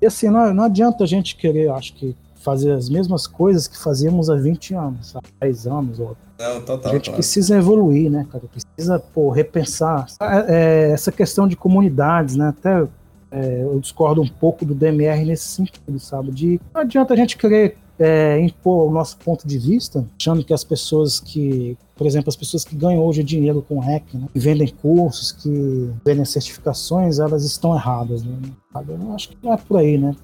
[0.00, 2.16] E assim, não, não adianta a gente querer, acho que,
[2.48, 6.92] fazer as mesmas coisas que fazíamos há 20 anos, há 10 anos, ou Não, total.
[6.92, 7.16] A gente claro.
[7.16, 8.44] precisa evoluir, né, cara?
[8.46, 10.06] Precisa, pô, repensar.
[10.20, 12.48] É, é, essa questão de comunidades, né?
[12.48, 12.86] Até
[13.30, 16.30] é, eu discordo um pouco do DMR nesse sentido, sabe?
[16.30, 20.52] De não adianta a gente querer é, impor o nosso ponto de vista, achando que
[20.52, 24.38] as pessoas que, por exemplo, as pessoas que ganham hoje dinheiro com hack, né, que
[24.38, 28.36] vendem cursos, que vendem certificações, elas estão erradas, né?
[28.74, 30.14] Eu acho que não é por aí, né?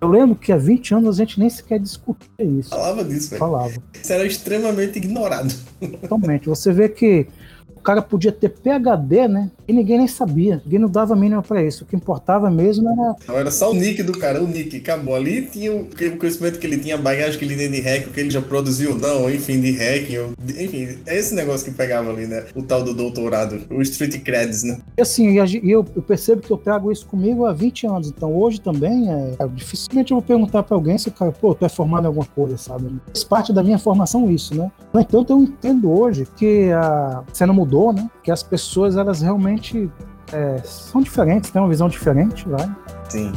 [0.00, 2.70] Eu lembro que há 20 anos a gente nem sequer discutia isso.
[2.70, 3.38] Falava disso, velho.
[3.38, 3.74] Falava.
[3.94, 5.54] Isso era extremamente ignorado.
[6.02, 6.48] Totalmente.
[6.48, 7.26] Você vê que
[7.74, 9.50] o cara podia ter PHD, né?
[9.66, 10.60] E ninguém nem sabia.
[10.64, 11.84] Ninguém não dava mínima pra isso.
[11.84, 13.16] O que importava mesmo era.
[13.28, 15.14] Não, era só o nick do cara, o nick, acabou.
[15.14, 15.86] Ali tinha o
[16.18, 18.42] conhecimento que ele tinha, a bagagem que ele tinha de hack, o que ele já
[18.42, 22.44] produziu, não, enfim, de de- enfim, é esse negócio que pegava ali, né?
[22.54, 24.78] O tal do doutorado, o Street Creds, né?
[24.98, 28.08] E assim, eu, eu percebo que eu trago isso comigo há 20 anos.
[28.08, 31.54] Então hoje também, é, é, dificilmente eu vou perguntar pra alguém se o cara, pô,
[31.54, 32.88] tu é formado em alguma coisa, sabe?
[33.06, 34.70] Faz parte da minha formação isso, né?
[34.92, 38.08] No entanto, eu entendo hoje que a cena mudou, né?
[38.22, 39.53] Que as pessoas, elas realmente
[40.32, 42.68] é, são diferentes, têm uma visão diferente, vai.
[43.08, 43.32] Sim.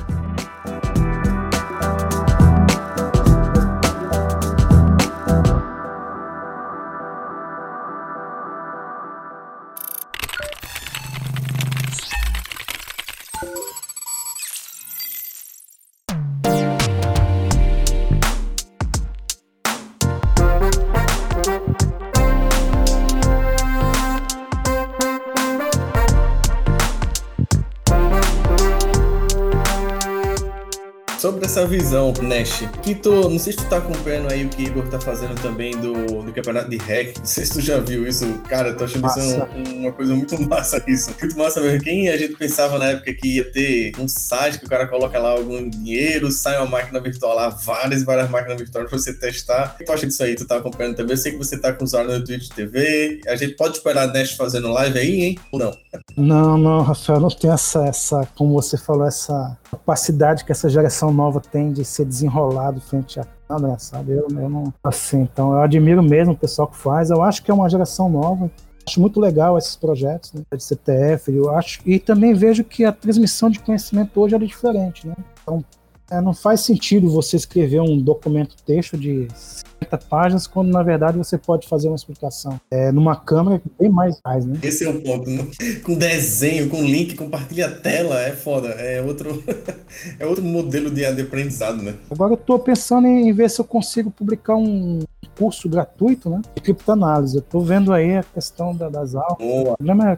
[31.48, 34.86] Essa visão, Nash, que tu, não sei se tu tá acompanhando aí o que Igor
[34.90, 38.26] tá fazendo também do, do campeonato de hack, não sei se tu já viu isso,
[38.50, 39.50] cara, tô achando isso Massa.
[39.56, 43.14] um- uma coisa muito massa isso, muito massa mesmo, quem a gente pensava na época
[43.14, 47.00] que ia ter um site que o cara coloca lá algum dinheiro, sai uma máquina
[47.00, 50.36] virtual lá, várias, várias máquinas virtuais pra você testar, o que tu acha disso aí,
[50.36, 53.38] tu tá acompanhando também, eu sei que você tá com usuário no Twitch TV, a
[53.38, 55.72] gente pode esperar Nash fazendo live aí, hein, ou não?
[56.18, 61.14] Não, não, Rafael, não tem essa, essa, como você falou, essa capacidade que essa geração
[61.14, 64.12] nova tem de ser desenrolado frente a câmera, sabe?
[64.12, 67.10] Eu, eu não, assim, então eu admiro mesmo o pessoal que faz.
[67.10, 68.50] Eu acho que é uma geração nova.
[68.88, 71.32] Acho muito legal esses projetos né, de CTF.
[71.32, 75.16] Eu acho e também vejo que a transmissão de conhecimento hoje é diferente, né?
[75.42, 75.64] Então,
[76.10, 81.18] é, não faz sentido você escrever um documento texto de 50 páginas quando na verdade
[81.18, 84.58] você pode fazer uma explicação é, numa câmera que tem mais mais, né?
[84.64, 85.30] Esse é o ponto.
[85.30, 85.48] né?
[85.84, 88.70] Com desenho, com link, compartilha a tela, é foda.
[88.70, 89.44] É outro,
[90.20, 91.96] é outro modelo de, de aprendizado, né?
[92.10, 95.00] Agora eu tô pensando em ver se eu consigo publicar um
[95.38, 96.42] curso gratuito, né?
[96.56, 97.36] De criptoanálise.
[97.38, 99.38] Eu tô vendo aí a questão da- das aulas.
[99.38, 99.74] Boa.
[99.74, 100.18] O problema é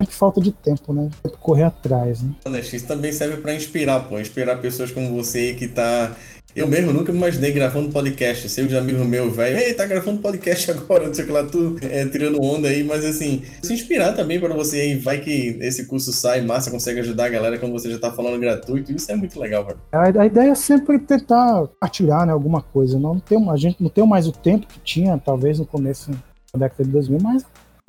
[0.00, 1.10] sempre falta de tempo, né?
[1.22, 2.32] Tem que correr atrás, né?
[2.60, 4.18] Isso também serve pra inspirar, pô.
[4.18, 6.16] Inspirar pessoas como você que tá.
[6.56, 8.48] Eu mesmo nunca me imaginei gravando podcast.
[8.48, 9.56] Sei os amigos meus, velho.
[9.56, 12.82] Ei, tá gravando podcast agora, não sei o que lá, tu é, tirando onda aí,
[12.82, 14.96] mas assim, se inspirar também pra você aí.
[14.96, 18.40] Vai que esse curso sai, massa, consegue ajudar a galera quando você já tá falando
[18.40, 18.90] gratuito.
[18.90, 19.78] Isso é muito legal, velho.
[19.92, 22.98] A, a ideia é sempre tentar partilhar né, alguma coisa.
[22.98, 26.10] Não tem, a gente não tem mais o tempo que tinha, talvez no começo
[26.52, 27.44] da década de 2000, mas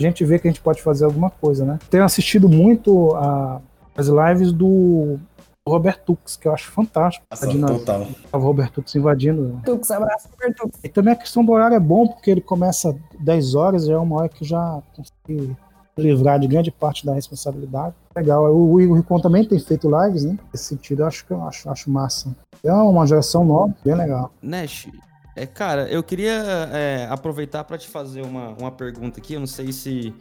[0.05, 1.79] a gente vê que a gente pode fazer alguma coisa, né?
[1.89, 3.59] Tenho assistido muito a-
[3.95, 5.19] as lives do
[5.67, 7.25] Robert Tux, que eu acho fantástico.
[7.29, 7.79] Massa, A dinâmica.
[7.79, 8.07] total.
[8.33, 10.79] O Robert Tux invadindo Tux, abraço, super Tux.
[10.83, 13.97] E também a questão do horário é bom, porque ele começa 10 horas, já é
[13.97, 15.55] uma hora que já consegui
[15.97, 17.93] livrar de grande parte da responsabilidade.
[18.15, 18.43] Legal.
[18.55, 20.37] O Igor Ricon também tem feito lives, né?
[20.51, 22.35] Nesse sentido, eu acho que eu acho, acho massa.
[22.63, 24.31] É uma geração nova, bem legal.
[24.41, 24.87] Nash,
[25.35, 29.33] é, cara, eu queria é, aproveitar para te fazer uma, uma pergunta aqui.
[29.33, 30.13] Eu não sei se,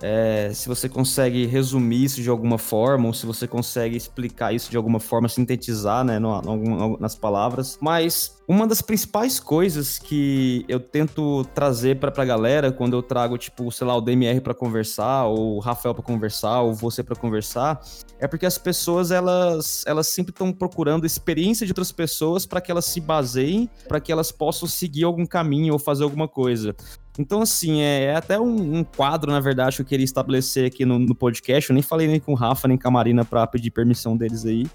[0.00, 4.70] é, se você consegue resumir isso de alguma forma, ou se você consegue explicar isso
[4.70, 7.76] de alguma forma, sintetizar né, no- no- nas palavras.
[7.80, 13.36] Mas uma das principais coisas que eu tento trazer pra, pra galera quando eu trago,
[13.36, 17.16] tipo, sei lá, o DMR pra conversar, ou o Rafael pra conversar, ou você pra
[17.16, 17.80] conversar,
[18.20, 22.70] é porque as pessoas elas, elas sempre estão procurando experiência de outras pessoas para que
[22.70, 26.74] elas se baseiem, para que elas possam seguir algum caminho ou fazer alguma coisa.
[27.18, 30.84] Então, assim, é, é até um, um quadro, na verdade, que eu queria estabelecer aqui
[30.84, 31.68] no, no podcast.
[31.68, 34.44] Eu nem falei nem com o Rafa, nem com a Marina pra pedir permissão deles
[34.46, 34.66] aí.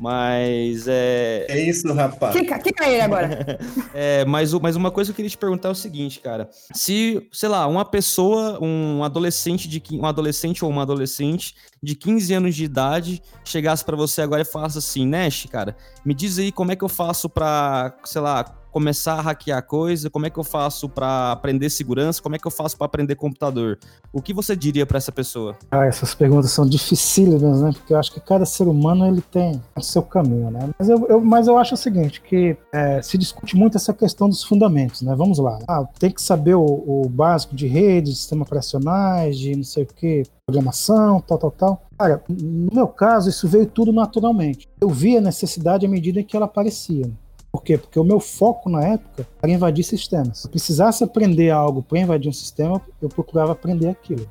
[0.00, 1.44] Mas é.
[1.50, 2.34] É isso, rapaz.
[2.34, 3.58] Kika ele agora.
[3.94, 6.48] É, mas, o- mas uma coisa que eu queria te perguntar é o seguinte, cara.
[6.72, 12.32] Se, sei lá, uma pessoa, um adolescente de um adolescente ou uma adolescente de 15
[12.32, 15.76] anos de idade chegasse pra você agora e falasse assim, Nash, cara,
[16.06, 20.08] me diz aí como é que eu faço pra, sei lá, começar a hackear coisa,
[20.10, 23.14] como é que eu faço pra aprender segurança, como é que eu faço pra aprender
[23.14, 23.78] computador?
[24.12, 25.54] O que você diria pra essa pessoa?
[25.70, 27.70] Ah, essas perguntas são dificílimas, né?
[27.72, 30.70] Porque eu acho que cada ser humano ele tem o seu caminho, né?
[30.78, 34.28] Mas eu, eu- mas eu acho o seguinte, que é, se discute muito essa questão
[34.28, 35.14] dos fundamentos, né?
[35.14, 35.58] Vamos lá.
[35.68, 39.84] Ah, tem que saber o, o básico de rede, de sistemas operacionais, de não sei
[39.84, 41.82] o que, programação, tal, tal, tal.
[41.98, 44.68] Cara, no meu caso, isso veio tudo naturalmente.
[44.80, 47.10] Eu vi a necessidade à medida que ela aparecia.
[47.52, 47.76] Por quê?
[47.76, 50.38] Porque o meu foco na época era invadir sistemas.
[50.38, 54.26] Se eu precisasse aprender algo para invadir um sistema, eu procurava aprender aquilo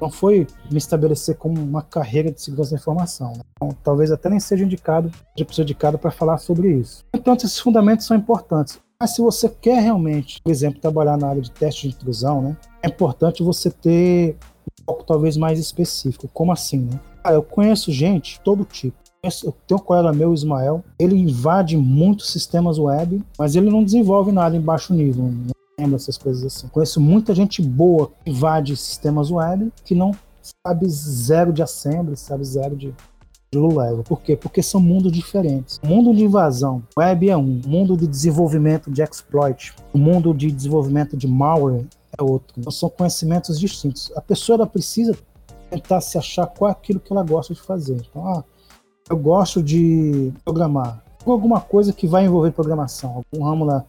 [0.00, 3.32] não foi me estabelecer como uma carreira de segurança da informação.
[3.32, 3.40] né?
[3.56, 7.04] Então, talvez até nem seja indicado, seja indicado para falar sobre isso.
[7.14, 8.78] Então, esses fundamentos são importantes.
[9.00, 12.56] Mas se você quer realmente, por exemplo, trabalhar na área de teste de intrusão, né,
[12.82, 16.28] é importante você ter um foco talvez mais específico.
[16.32, 16.98] Como assim, né?
[17.22, 18.96] Ah, eu conheço gente todo tipo.
[19.44, 24.32] Eu tenho um colega meu, Ismael, ele invade muitos sistemas web, mas ele não desenvolve
[24.32, 25.24] nada em baixo nível.
[25.24, 26.68] Não lembro essas coisas assim.
[26.68, 30.12] Conheço muita gente boa que invade sistemas web que não
[30.64, 32.94] sabe zero de assembly, sabe zero de,
[33.54, 34.02] low level.
[34.02, 34.36] Por quê?
[34.36, 35.80] Porque são mundos diferentes.
[35.82, 41.16] Mundo de invasão web é um, mundo de desenvolvimento de exploit, o mundo de desenvolvimento
[41.16, 41.86] de malware
[42.18, 42.54] é outro.
[42.58, 44.12] Então são conhecimentos distintos.
[44.16, 45.16] A pessoa precisa
[45.70, 47.96] tentar se achar qual é aquilo que ela gosta de fazer.
[48.08, 48.44] Então, ah,
[49.08, 51.02] eu gosto de programar.
[51.24, 53.84] Alguma coisa que vai envolver programação, algum ramo da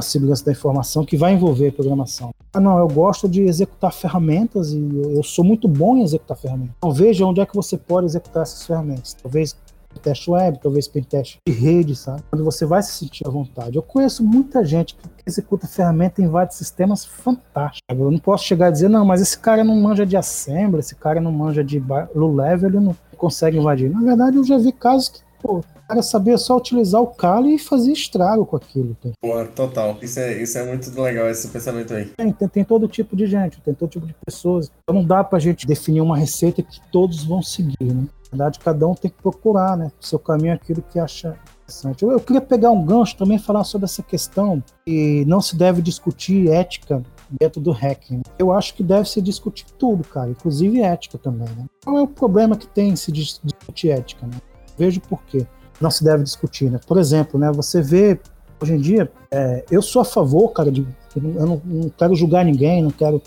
[0.00, 2.30] a segurança da informação que vai envolver programação.
[2.52, 4.78] Ah, não, eu gosto de executar ferramentas e
[5.12, 6.76] eu, sou muito bom em executar ferramentas.
[6.78, 9.14] Então veja onde é que você pode executar essas ferramentas.
[9.20, 9.56] Talvez
[10.00, 12.22] teste web, talvez pentest de rede, sabe?
[12.32, 13.76] Onde você vai se sentir à vontade.
[13.76, 17.82] Eu conheço muita gente que executa ferramenta em vários sistemas fantásticos.
[17.90, 20.94] Eu não posso chegar a dizer, não, mas esse cara não manja de assembly, esse
[20.94, 21.82] cara não manja de
[22.14, 23.90] low level, ele não consegue invadir.
[23.90, 27.58] Na verdade, eu já vi casos que, pô, cara sabia só utilizar o Kali e
[27.58, 28.94] fazer estrago com aquilo.
[29.02, 29.08] Tá?
[29.20, 29.96] Pô, total.
[30.02, 32.04] Isso é, isso é muito legal, esse pensamento aí.
[32.16, 34.70] Tem, tem, tem todo tipo de gente, tem todo tipo de pessoas.
[34.82, 38.06] Então não dá pra gente definir uma receita que todos vão seguir, né?
[38.30, 39.90] Na verdade, cada um tem que procurar, né?
[39.98, 42.02] O seu caminho aquilo que acha interessante.
[42.02, 45.56] Eu, eu queria pegar um gancho também e falar sobre essa questão que não se
[45.56, 48.22] deve discutir ética dentro do hacking.
[48.38, 51.66] Eu acho que deve se discutir tudo, cara, inclusive ética também, né?
[51.84, 54.40] Qual é o problema que tem se discutir ética, né?
[54.76, 55.46] Vejo por quê.
[55.80, 56.80] Não se deve discutir, né?
[56.86, 58.18] Por exemplo, né, você vê
[58.60, 62.44] hoje em dia, é, eu sou a favor, cara, de eu não, não, quero julgar
[62.44, 63.22] ninguém, não quero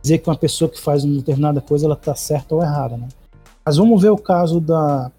[0.00, 3.08] dizer que uma pessoa que faz uma determinada coisa ela tá certa ou errada, né?
[3.64, 5.10] Mas vamos ver o caso da,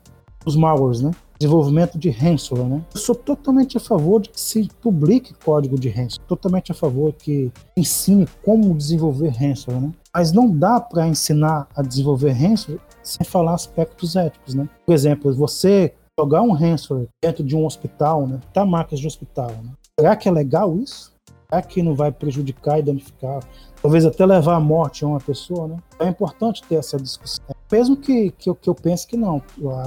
[0.47, 1.11] dos malwares, né?
[1.39, 2.85] desenvolvimento de ransomware, né?
[2.95, 7.13] Eu sou totalmente a favor de que se publique código de ransomware, totalmente a favor
[7.13, 9.91] que ensine como desenvolver ransomware, né?
[10.13, 14.67] Mas não dá para ensinar a desenvolver ransomware sem falar aspectos éticos, né?
[14.85, 18.39] Por exemplo, você jogar um ransomware dentro de um hospital, né?
[18.51, 19.73] Tá marcas de hospital, né?
[19.99, 21.11] Será que é legal isso?
[21.49, 23.39] Será que não vai prejudicar e danificar
[23.81, 25.77] talvez até levar à morte a uma pessoa, né?
[25.99, 27.45] É importante ter essa discussão.
[27.71, 29.41] Mesmo que, que, eu, que eu pense que não,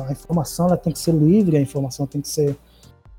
[0.06, 2.56] a informação ela tem que ser livre, a informação tem que ser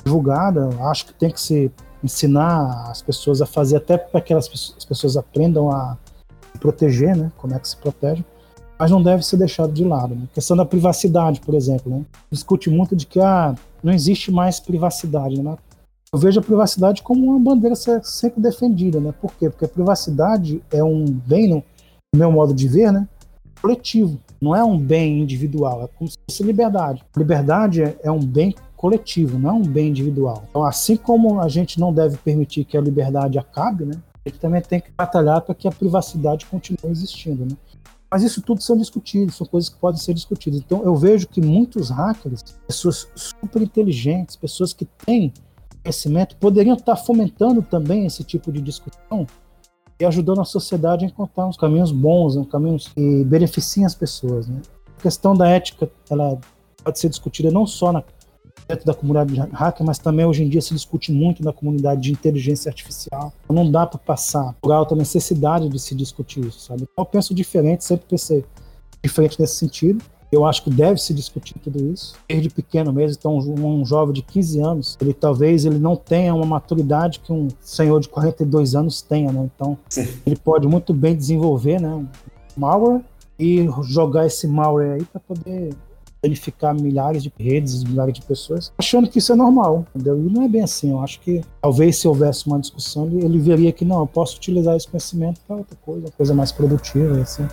[0.04, 1.72] divulgada, acho que tem que se
[2.04, 5.98] ensinar as pessoas a fazer, até para que elas, as pessoas aprendam a
[6.60, 7.32] proteger, né?
[7.38, 8.24] Como é que se protege,
[8.78, 10.16] mas não deve ser deixado de lado.
[10.16, 10.28] Né?
[10.32, 12.06] A questão da privacidade, por exemplo, né?
[12.32, 15.58] Discute muito de que ah, não existe mais privacidade, né?
[16.14, 19.14] Eu vejo a privacidade como uma bandeira sempre defendida, né?
[19.14, 19.50] Por quê?
[19.50, 21.64] Porque a privacidade é um bem, no
[22.14, 23.08] meu modo de ver, né?
[23.62, 27.02] Coletivo, não é um bem individual, é como se fosse liberdade.
[27.16, 30.44] Liberdade é, é um bem coletivo, não é um bem individual.
[30.50, 33.94] Então, assim como a gente não deve permitir que a liberdade acabe, né?
[34.26, 37.56] A gente também tem que batalhar para que a privacidade continue existindo, né?
[38.12, 40.60] Mas isso tudo são discutidos, são coisas que podem ser discutidas.
[40.60, 45.32] Então, eu vejo que muitos hackers, pessoas super inteligentes, pessoas que têm
[45.84, 49.26] conhecimento poderiam estar fomentando também esse tipo de discussão
[50.00, 54.48] e ajudando a sociedade a encontrar uns caminhos bons, uns caminhos que beneficiem as pessoas.
[54.48, 54.62] Né?
[54.98, 56.40] A questão da ética ela
[56.84, 58.04] pode ser discutida não só na,
[58.68, 62.02] dentro da comunidade de hacker, mas também hoje em dia se discute muito na comunidade
[62.02, 63.34] de inteligência artificial.
[63.50, 66.84] Não dá para passar por alta necessidade de se discutir isso, sabe?
[66.84, 68.44] Então eu penso diferente, sempre pensei
[69.04, 70.04] diferente nesse sentido.
[70.32, 73.18] Eu acho que deve se discutir tudo isso, desde pequeno mesmo.
[73.20, 77.50] Então, um, jovem de 15 anos, ele talvez ele não tenha uma maturidade que um
[77.60, 79.50] senhor de 42 anos tenha, né?
[79.54, 79.78] Então,
[80.26, 82.08] ele pode muito bem desenvolver, né, um
[82.56, 83.02] malware
[83.38, 85.76] e jogar esse malware aí para poder
[86.24, 90.18] danificar milhares de redes, milhares de pessoas, achando que isso é normal, entendeu?
[90.18, 90.92] E não é bem assim.
[90.92, 94.38] Eu acho que talvez se houvesse uma discussão, ele, ele veria que não, eu posso
[94.38, 97.48] utilizar esse conhecimento para outra coisa, coisa mais produtiva, assim.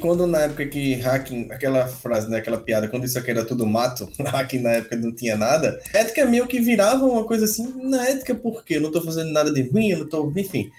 [0.00, 3.66] Quando na época que hacking, aquela frase, né, aquela piada, quando isso aqui era tudo
[3.66, 8.08] mato, hacking na época não tinha nada, ética meio que virava uma coisa assim, na
[8.08, 8.76] ética por quê?
[8.76, 10.70] Eu não tô fazendo nada de ruim, eu não tô, enfim,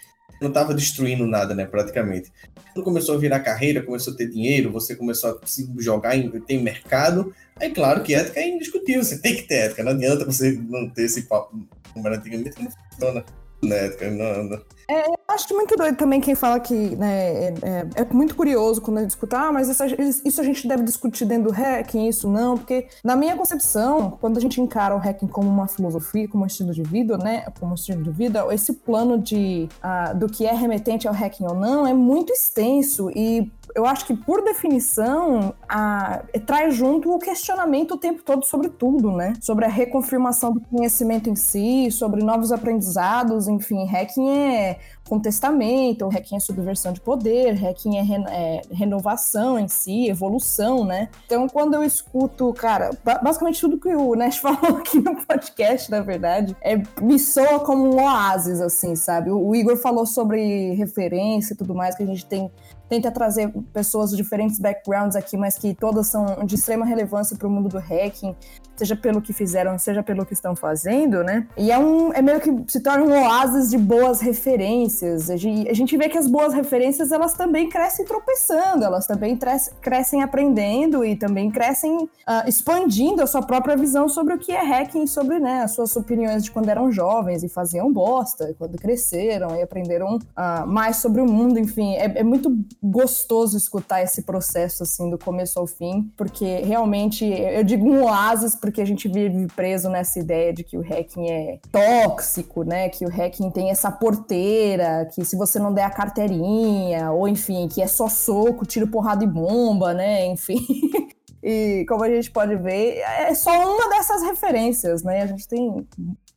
[0.41, 2.31] não tava destruindo nada, né, praticamente.
[2.73, 6.29] Quando começou a virar carreira, começou a ter dinheiro, você começou a se jogar em
[6.41, 10.25] tem mercado, aí claro que ética é indiscutível, você tem que ter ética, não adianta
[10.25, 11.57] você não ter esse papo,
[11.93, 13.23] como era antigamente, não funciona.
[13.63, 14.59] Né, não.
[14.87, 18.81] É, eu acho muito doido também quem fala que né, é, é, é muito curioso
[18.81, 19.83] quando a gente escuta, ah, mas isso,
[20.25, 24.37] isso, a gente deve discutir dentro do hacking, isso não, porque na minha concepção, quando
[24.37, 27.71] a gente encara o hacking como uma filosofia, como um estilo de vida, né, como
[27.71, 31.55] um estilo de vida, esse plano de, uh, do que é remetente ao hacking ou
[31.55, 37.95] não é muito extenso e eu acho que, por definição, a, traz junto o questionamento
[37.95, 39.33] o tempo todo sobre tudo, né?
[39.41, 46.37] Sobre a reconfirmação do conhecimento em si, sobre novos aprendizados, enfim, hacking é contestamento, hacking
[46.37, 51.09] é subversão de poder, hacking é, re, é, renovação em si, evolução, né?
[51.25, 56.01] Então, quando eu escuto, cara, basicamente tudo que o Nash falou aqui no podcast, na
[56.01, 59.31] verdade, é, me soa como um oásis, assim, sabe?
[59.31, 62.51] O, o Igor falou sobre referência e tudo mais, que a gente tem
[62.93, 67.47] tenta trazer pessoas de diferentes backgrounds aqui, mas que todas são de extrema relevância para
[67.47, 68.35] o mundo do hacking,
[68.75, 71.47] seja pelo que fizeram, seja pelo que estão fazendo, né?
[71.57, 75.29] E é, um, é meio que se torna um oásis de boas referências.
[75.29, 79.37] A gente, a gente vê que as boas referências, elas também crescem tropeçando, elas também
[79.81, 82.09] crescem aprendendo e também crescem uh,
[82.47, 86.43] expandindo a sua própria visão sobre o que é hacking, sobre né, as suas opiniões
[86.43, 91.21] de quando eram jovens e faziam bosta, e quando cresceram e aprenderam uh, mais sobre
[91.21, 96.11] o mundo, enfim, é, é muito gostoso escutar esse processo assim do começo ao fim,
[96.17, 100.77] porque realmente eu digo um oásis porque a gente vive preso nessa ideia de que
[100.77, 102.89] o hacking é tóxico, né?
[102.89, 107.67] Que o hacking tem essa porteira, que se você não der a carteirinha, ou enfim,
[107.67, 110.25] que é só soco, tiro, porrada e bomba, né?
[110.27, 110.59] Enfim.
[111.45, 115.23] E como a gente pode ver, é só uma dessas referências, né?
[115.23, 115.85] A gente tem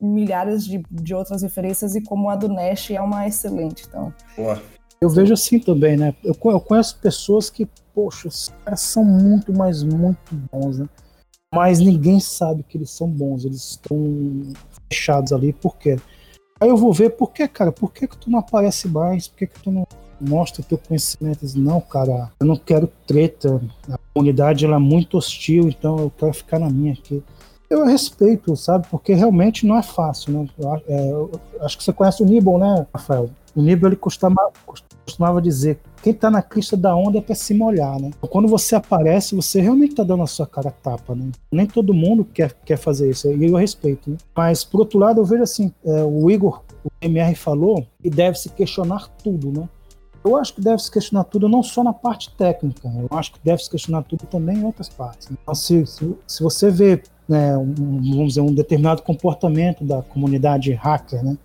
[0.00, 4.12] milhares de, de outras referências e como a do Nash é uma excelente, então.
[4.36, 4.60] Boa.
[5.00, 6.12] Eu vejo assim também, né?
[6.24, 10.88] Eu, eu conheço pessoas que, poxa, os caras são muito, mas muito bons, né?
[11.56, 13.96] Mas ninguém sabe que eles são bons, eles estão
[14.88, 15.98] fechados ali, por quê?
[16.60, 17.72] Aí eu vou ver, por que, cara?
[17.72, 19.28] Por que, que tu não aparece mais?
[19.28, 19.86] Por que, que tu não
[20.20, 21.46] mostra o teu conhecimento?
[21.56, 23.60] Não, cara, eu não quero treta.
[23.90, 27.22] A comunidade ela é muito hostil, então eu quero ficar na minha aqui.
[27.68, 28.86] Eu respeito, sabe?
[28.90, 30.48] Porque realmente não é fácil, né?
[30.58, 33.28] Eu, é, eu acho que você conhece o Nibble, né, Rafael?
[33.56, 34.52] O Nibble ele costumava,
[35.04, 38.10] costumava dizer quem tá na crista da onda é pra se molhar, né?
[38.16, 41.32] Então, quando você aparece, você realmente tá dando a sua cara tapa, né?
[41.50, 44.16] Nem todo mundo quer, quer fazer isso, e eu respeito, né?
[44.36, 48.38] Mas, por outro lado, eu vejo assim, é, o Igor, o MR falou, que deve
[48.38, 49.68] se questionar tudo, né?
[50.24, 53.40] Eu acho que deve se questionar tudo não só na parte técnica, eu acho que
[53.42, 55.28] deve se questionar tudo também em outras partes.
[55.30, 60.72] Então, se, se, se você vê, né, um, vamos dizer, um determinado comportamento da comunidade
[60.72, 61.36] hacker, né?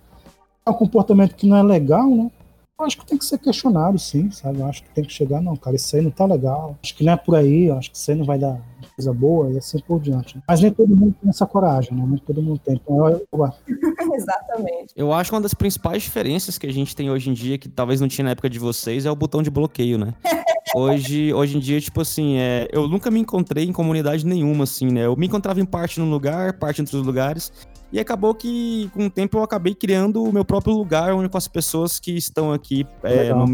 [0.64, 2.30] É um comportamento que não é legal, né?
[2.78, 4.58] Eu acho que tem que ser questionado, sim, sabe?
[4.58, 6.76] Eu acho que tem que chegar, não, cara, isso aí não tá legal.
[6.82, 8.60] Acho que não é por aí, eu acho que isso aí não vai dar
[8.96, 10.40] coisa boa e assim por diante.
[10.48, 12.04] Mas nem todo mundo tem essa coragem, né?
[12.06, 12.74] Nem todo mundo tem.
[12.74, 13.52] Então, eu, eu,
[14.14, 14.92] Exatamente.
[14.96, 17.68] Eu acho que uma das principais diferenças que a gente tem hoje em dia, que
[17.68, 20.14] talvez não tinha na época de vocês, é o botão de bloqueio, né?
[20.74, 24.86] Hoje, hoje em dia, tipo assim, é, eu nunca me encontrei em comunidade nenhuma, assim,
[24.86, 25.04] né?
[25.04, 27.52] Eu me encontrava em parte num lugar, parte em outros lugares.
[27.92, 31.36] E acabou que, com o tempo, eu acabei criando o meu próprio lugar onde com
[31.36, 33.44] as pessoas que estão aqui é, no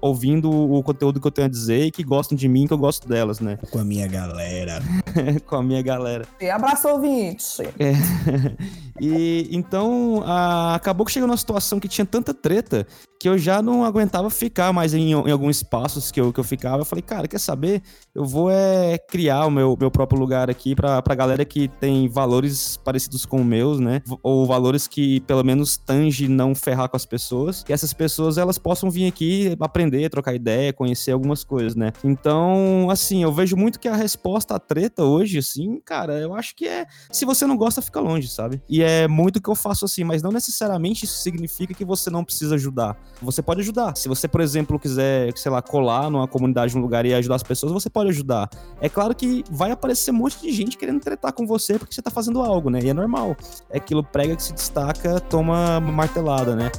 [0.00, 2.78] ouvindo o conteúdo que eu tenho a dizer e que gostam de mim, que eu
[2.78, 3.58] gosto delas, né?
[3.70, 4.80] Com a minha galera.
[5.44, 6.24] com a minha galera.
[6.40, 7.62] E abraço ouvinte.
[9.00, 12.86] E então a- acabou que chegou numa situação que tinha tanta treta
[13.18, 16.44] que eu já não aguentava ficar mais em, em alguns espaços que eu, que eu
[16.44, 16.82] ficava.
[16.82, 17.82] Eu falei, cara, quer saber?
[18.14, 22.08] Eu vou é criar o meu, meu próprio lugar aqui pra, pra galera que tem
[22.08, 24.02] valores parecidos com os meus, né?
[24.22, 27.62] Ou valores que pelo menos tange não ferrar com as pessoas.
[27.62, 31.92] Que essas pessoas elas possam vir aqui aprender, trocar ideia, conhecer algumas coisas, né?
[32.04, 36.54] Então, assim, eu vejo muito que a resposta à treta hoje, assim, cara, eu acho
[36.54, 38.62] que é se você não gosta, fica longe, sabe?
[38.68, 42.24] E é muito que eu faço assim, mas não necessariamente isso significa que você não
[42.24, 42.96] precisa ajudar.
[43.22, 43.96] Você pode ajudar.
[43.96, 47.42] Se você, por exemplo, quiser, sei lá, colar numa comunidade, num lugar e ajudar as
[47.42, 48.48] pessoas, você pode ajudar.
[48.80, 52.02] É claro que vai aparecer um monte de gente querendo tretar com você porque você
[52.02, 52.80] tá fazendo algo, né?
[52.82, 53.36] E é normal.
[53.72, 56.70] É aquilo prega que se destaca, toma martelada, né?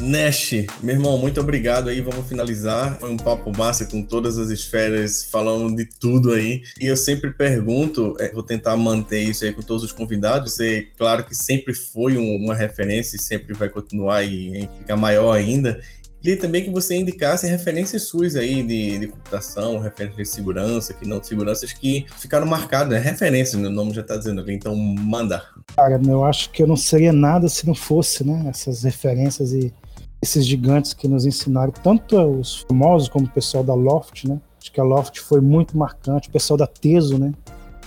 [0.00, 0.52] Nash,
[0.82, 2.00] meu irmão, muito obrigado aí.
[2.00, 2.98] Vamos finalizar.
[2.98, 6.62] Foi um papo massa com todas as esferas, falando de tudo aí.
[6.80, 10.54] E eu sempre pergunto, é, vou tentar manter isso aí com todos os convidados.
[10.54, 15.32] Você, claro que sempre foi um- uma referência e sempre vai continuar e ficar maior
[15.32, 15.80] ainda.
[16.22, 21.04] Queria também que você indicasse referências suas aí de, de computação, referências de segurança, que
[21.04, 22.98] não de seguranças que ficaram marcadas, né?
[23.00, 25.42] Referências, o nome já tá dizendo ali, então manda.
[25.74, 28.44] Cara, eu acho que eu não seria nada se não fosse, né?
[28.48, 29.74] Essas referências e
[30.22, 34.40] esses gigantes que nos ensinaram, tanto os famosos como o pessoal da Loft, né?
[34.60, 37.32] Acho que a Loft foi muito marcante, o pessoal da Teso, né?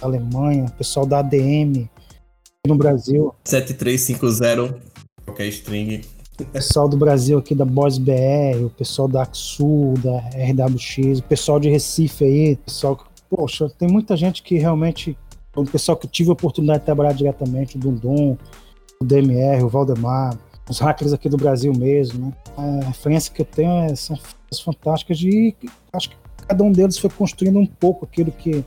[0.02, 1.88] Da Alemanha, o pessoal da ADM
[2.68, 4.78] no Brasil, 7350,
[5.24, 6.15] qualquer string.
[6.44, 11.24] O pessoal do Brasil aqui da Boss BR, o pessoal da Axu, da RWX, o
[11.24, 15.18] pessoal de Recife aí, o pessoal que, poxa, tem muita gente que realmente,
[15.56, 18.38] o pessoal que tive a oportunidade de trabalhar diretamente, o Dundum,
[19.00, 20.38] o DMR, o Valdemar,
[20.70, 22.34] os hackers aqui do Brasil mesmo, né?
[22.58, 24.18] A referência que eu tenho é, são
[24.64, 25.56] fantásticas e
[25.94, 26.16] acho que
[26.48, 28.64] cada um deles foi construindo um pouco aquilo que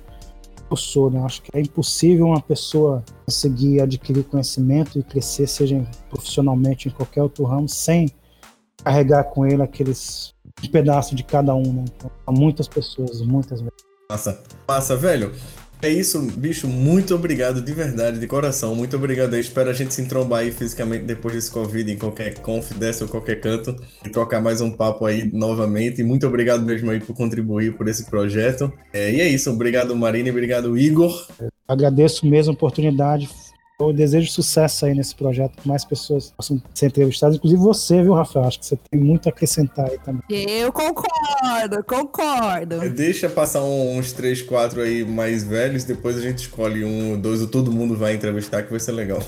[0.70, 1.20] eu sou, né?
[1.20, 7.22] Acho que é impossível uma pessoa conseguir adquirir conhecimento e crescer, seja profissionalmente em qualquer
[7.22, 8.10] outro ramo, sem
[8.84, 11.84] carregar com ele aqueles um pedaço de cada um, né?
[11.96, 13.76] Então, muitas pessoas, muitas vezes.
[14.10, 14.42] Massa.
[14.66, 15.32] Massa, velho.
[15.80, 16.66] É isso, bicho.
[16.66, 18.74] Muito obrigado, de verdade, de coração.
[18.74, 19.40] Muito obrigado aí.
[19.40, 23.10] Espero a gente se entrombar aí fisicamente depois desse Covid, em qualquer conf dessa ou
[23.10, 26.00] qualquer canto, e trocar mais um papo aí novamente.
[26.00, 28.72] E muito obrigado mesmo aí por contribuir por esse projeto.
[28.92, 29.50] É, e é isso.
[29.50, 30.30] Obrigado, Marina.
[30.30, 31.28] Obrigado, Igor.
[31.66, 33.28] Agradeço mesmo a oportunidade.
[33.80, 38.12] Eu desejo sucesso aí nesse projeto, que mais pessoas possam ser entrevistadas, inclusive você, viu,
[38.12, 38.44] Rafael?
[38.44, 40.20] Acho que você tem muito a acrescentar aí também.
[40.28, 42.90] Eu concordo, concordo.
[42.90, 47.40] Deixa passar uns três, quatro aí mais velhos, depois a gente escolhe um ou dois,
[47.40, 49.22] ou todo mundo vai entrevistar, que vai ser legal.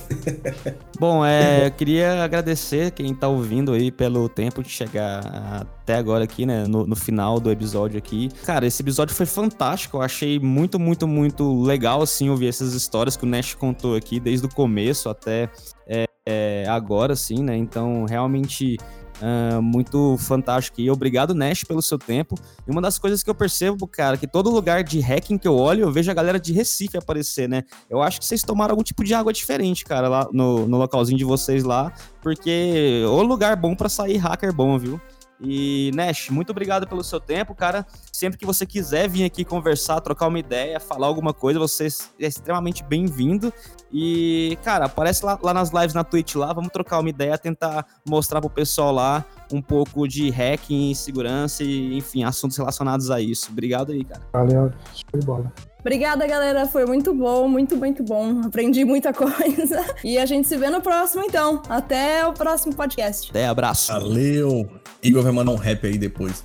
[0.99, 6.25] Bom, é, eu queria agradecer quem tá ouvindo aí pelo tempo de chegar até agora
[6.25, 8.29] aqui, né, no, no final do episódio aqui.
[8.45, 13.17] Cara, esse episódio foi fantástico, eu achei muito, muito, muito legal, assim, ouvir essas histórias
[13.17, 15.51] que o Nash contou aqui, desde o começo até
[15.87, 18.77] é, é, agora, assim, né, então realmente
[19.21, 20.81] uh, muito fantástico.
[20.81, 22.35] E obrigado, Nash, pelo seu tempo.
[22.67, 25.57] E uma das coisas que eu percebo, cara, que todo lugar de hacking que eu
[25.57, 27.65] olho, eu vejo a galera de Recife aparecer, né?
[27.89, 31.19] Eu acho que vocês tomaram algum tipo de água diferente, cara, lá no, no localzinho
[31.19, 35.01] de vocês lá, porque o lugar bom para sair hacker bom, viu?
[35.43, 37.87] E, Nash, muito obrigado pelo seu tempo, cara.
[38.13, 41.89] Sempre que você quiser vir aqui conversar, trocar uma ideia, falar alguma coisa, você
[42.19, 43.53] é extremamente bem-vindo.
[43.93, 47.87] E, cara, aparece lá, lá, nas lives na Twitch lá, vamos trocar uma ideia, tentar
[48.07, 53.51] mostrar pro pessoal lá um pouco de hacking, segurança e, enfim, assuntos relacionados a isso.
[53.51, 54.23] Obrigado aí, cara.
[54.33, 55.53] Valeu, show de bola.
[55.81, 56.67] Obrigada, galera.
[56.67, 58.43] Foi muito bom, muito, muito bom.
[58.45, 59.85] Aprendi muita coisa.
[60.05, 61.63] E a gente se vê no próximo, então.
[61.69, 63.31] Até o próximo podcast.
[63.31, 63.93] Até, abraço.
[63.93, 64.69] Valeu.
[65.03, 66.45] Igor vai mandar um rap aí depois.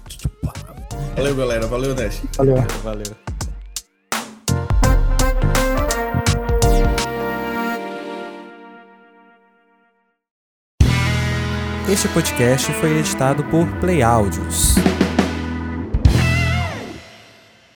[1.15, 1.67] Valeu, galera.
[1.67, 2.21] Valeu, Dash.
[2.37, 2.55] Valeu.
[2.83, 3.25] Valeu.
[11.87, 14.84] Este podcast foi editado por Play Áudios.